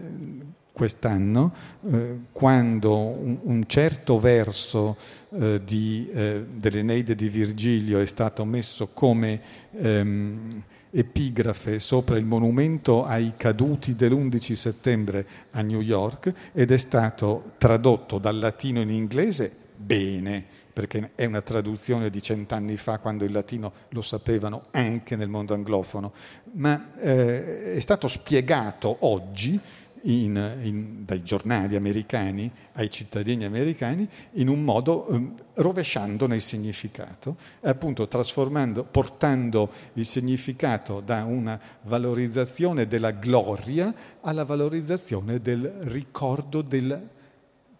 [0.71, 1.53] quest'anno,
[1.89, 4.95] eh, quando un, un, certo verso
[5.31, 9.41] eh, di, eh, dell'Eneide di Virgilio è stato messo come
[9.75, 17.53] ehm, epigrafe sopra il monumento ai caduti dell'11 settembre a New York ed è stato
[17.57, 23.31] tradotto dal latino in inglese bene, perché è una traduzione di cent'anni fa quando il
[23.31, 26.13] latino lo sapevano anche nel mondo anglofono,
[26.53, 29.59] ma eh, è stato spiegato oggi
[30.03, 37.37] in, in, dai giornali americani ai cittadini americani in un modo um, rovesciandone il significato,
[37.61, 47.09] appunto trasformando, portando il significato da una valorizzazione della gloria alla valorizzazione del ricordo del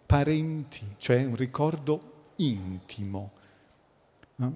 [0.06, 3.32] parenti, cioè un ricordo intimo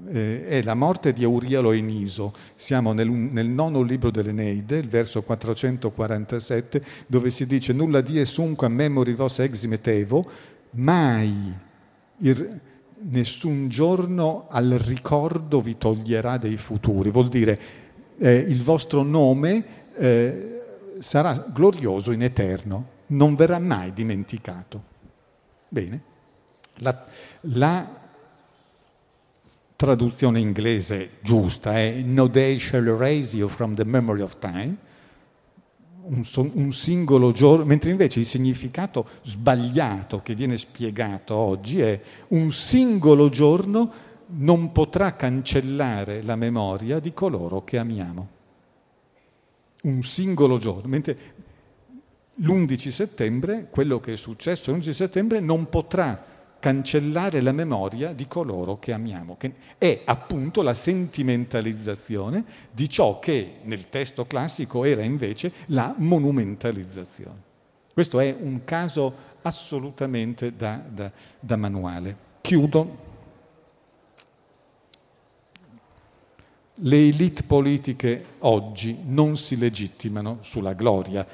[0.06, 2.32] è la morte di Eurialo e Niso.
[2.54, 8.68] Siamo nel, nel, nono libro dell'Eneide, il verso 447, dove si dice nulla die sunque
[8.68, 10.30] memori vos eximetevo,
[10.72, 11.52] mai
[12.18, 12.60] il,
[12.98, 17.10] nessun giorno al ricordo vi toglierà dei futuri.
[17.10, 17.60] Vuol dire
[18.18, 19.64] eh, il vostro nome
[19.94, 20.62] eh,
[20.98, 24.94] sarà glorioso in eterno, non verrà mai dimenticato.
[25.68, 26.14] Bene.
[26.80, 27.06] La,
[27.40, 28.05] la
[29.76, 34.76] traduzione inglese giusta è No day shall erase you from the memory of time,
[36.06, 36.22] un,
[36.54, 43.28] un, singolo giorno, mentre invece il significato sbagliato che viene spiegato oggi è un singolo
[43.28, 43.92] giorno
[44.28, 48.28] non potrà cancellare la memoria di coloro che amiamo.
[49.82, 51.18] Un singolo giorno, mentre
[52.34, 58.78] l'11 settembre, quello che è successo l'11 settembre non potrà cancellare la memoria di coloro
[58.78, 65.52] che amiamo, che è appunto la sentimentalizzazione di ciò che nel testo classico era invece
[65.66, 67.44] la monumentalizzazione.
[67.92, 72.16] Questo è un caso assolutamente da, da, da manuale.
[72.40, 73.04] Chiudo.
[76.80, 81.26] Le elite politiche oggi non si legittimano sulla gloria,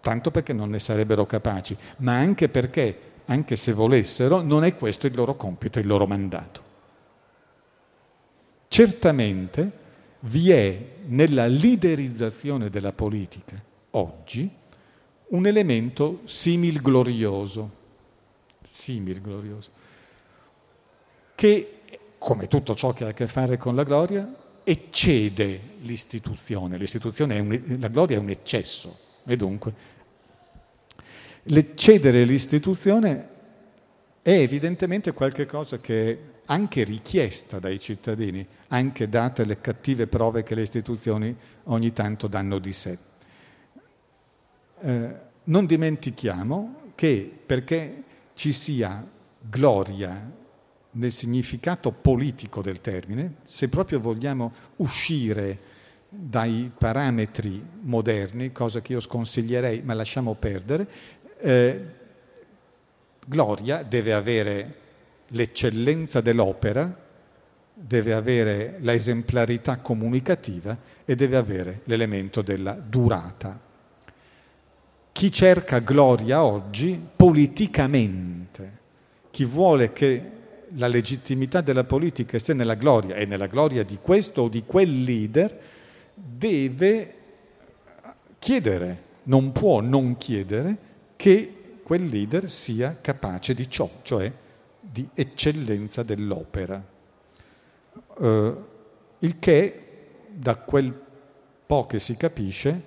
[0.00, 5.06] tanto perché non ne sarebbero capaci, ma anche perché anche se volessero, non è questo
[5.06, 6.62] il loro compito, il loro mandato.
[8.68, 9.86] Certamente
[10.20, 13.62] vi è nella liderizzazione della politica
[13.92, 14.50] oggi
[15.28, 17.70] un elemento simil glorioso,
[18.62, 19.70] simil glorioso,
[21.34, 21.80] che,
[22.18, 26.78] come tutto ciò che ha a che fare con la gloria, eccede l'istituzione.
[26.78, 29.96] L'istituzione un, la gloria è un eccesso e dunque
[31.74, 33.28] Cedere l'istituzione
[34.20, 36.18] è evidentemente qualcosa che è
[36.50, 41.34] anche richiesta dai cittadini, anche date le cattive prove che le istituzioni
[41.64, 42.98] ogni tanto danno di sé.
[44.80, 48.02] Eh, non dimentichiamo che perché
[48.34, 49.06] ci sia
[49.40, 50.32] gloria
[50.90, 55.76] nel significato politico del termine, se proprio vogliamo uscire
[56.08, 60.88] dai parametri moderni, cosa che io sconsiglierei, ma lasciamo perdere,
[61.40, 61.84] eh,
[63.28, 64.74] Gloria deve avere
[65.28, 67.06] l'eccellenza dell'opera,
[67.74, 73.60] deve avere la esemplarità comunicativa e deve avere l'elemento della durata.
[75.12, 78.78] Chi cerca gloria oggi politicamente,
[79.30, 80.30] chi vuole che
[80.74, 85.02] la legittimità della politica stia nella gloria e nella gloria di questo o di quel
[85.02, 85.60] leader,
[86.14, 87.14] deve
[88.38, 90.86] chiedere, non può non chiedere
[91.18, 94.32] che quel leader sia capace di ciò, cioè
[94.78, 96.80] di eccellenza dell'opera.
[98.20, 98.54] Eh,
[99.18, 99.82] il che,
[100.32, 100.96] da quel
[101.66, 102.82] po' che si capisce,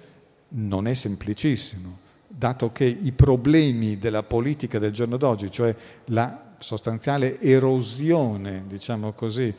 [0.49, 5.75] non è semplicissimo, dato che i problemi della politica del giorno d'oggi, cioè
[6.05, 9.53] la sostanziale erosione, diciamo così,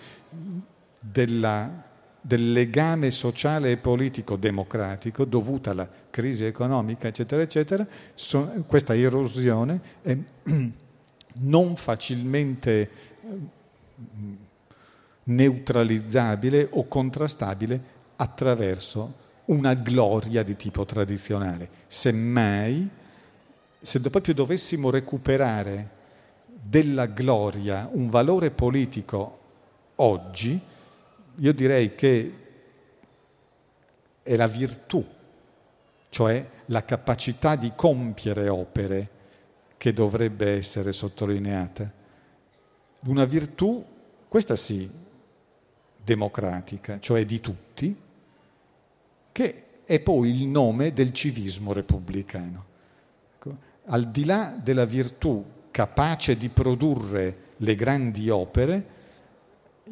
[0.99, 1.91] della
[2.25, 7.85] del legame sociale e politico democratico dovuta alla crisi economica, eccetera, eccetera,
[8.15, 10.17] so, questa erosione è
[11.35, 12.91] non facilmente eh,
[15.25, 17.81] neutralizzabile o contrastabile
[18.17, 21.69] attraverso una gloria di tipo tradizionale.
[21.89, 22.89] Semmai,
[23.81, 26.01] se proprio dovessimo recuperare
[26.47, 29.39] della gloria un valore politico
[29.97, 30.61] oggi,
[31.37, 32.35] io direi che
[34.23, 35.05] è la virtù,
[36.09, 39.11] cioè la capacità di compiere opere
[39.77, 41.91] che dovrebbe essere sottolineata.
[43.07, 43.85] Una virtù,
[44.29, 44.89] questa sì,
[46.05, 48.01] democratica, cioè di tutti,
[49.33, 52.65] che è poi il nome del civismo repubblicano.
[53.35, 53.57] Ecco,
[53.87, 58.92] al di là della virtù capace di produrre le grandi opere,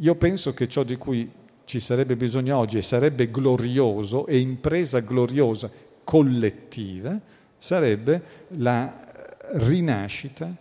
[0.00, 1.30] io penso che ciò di cui
[1.64, 5.70] ci sarebbe bisogno oggi e sarebbe glorioso e impresa gloriosa
[6.04, 7.18] collettiva
[7.58, 8.22] sarebbe
[8.56, 9.08] la
[9.52, 10.52] rinascita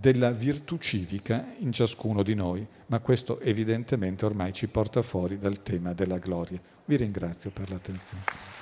[0.00, 5.62] della virtù civica in ciascuno di noi, ma questo evidentemente ormai ci porta fuori dal
[5.62, 6.58] tema della gloria.
[6.86, 8.59] Vi ringrazio per l'attenzione.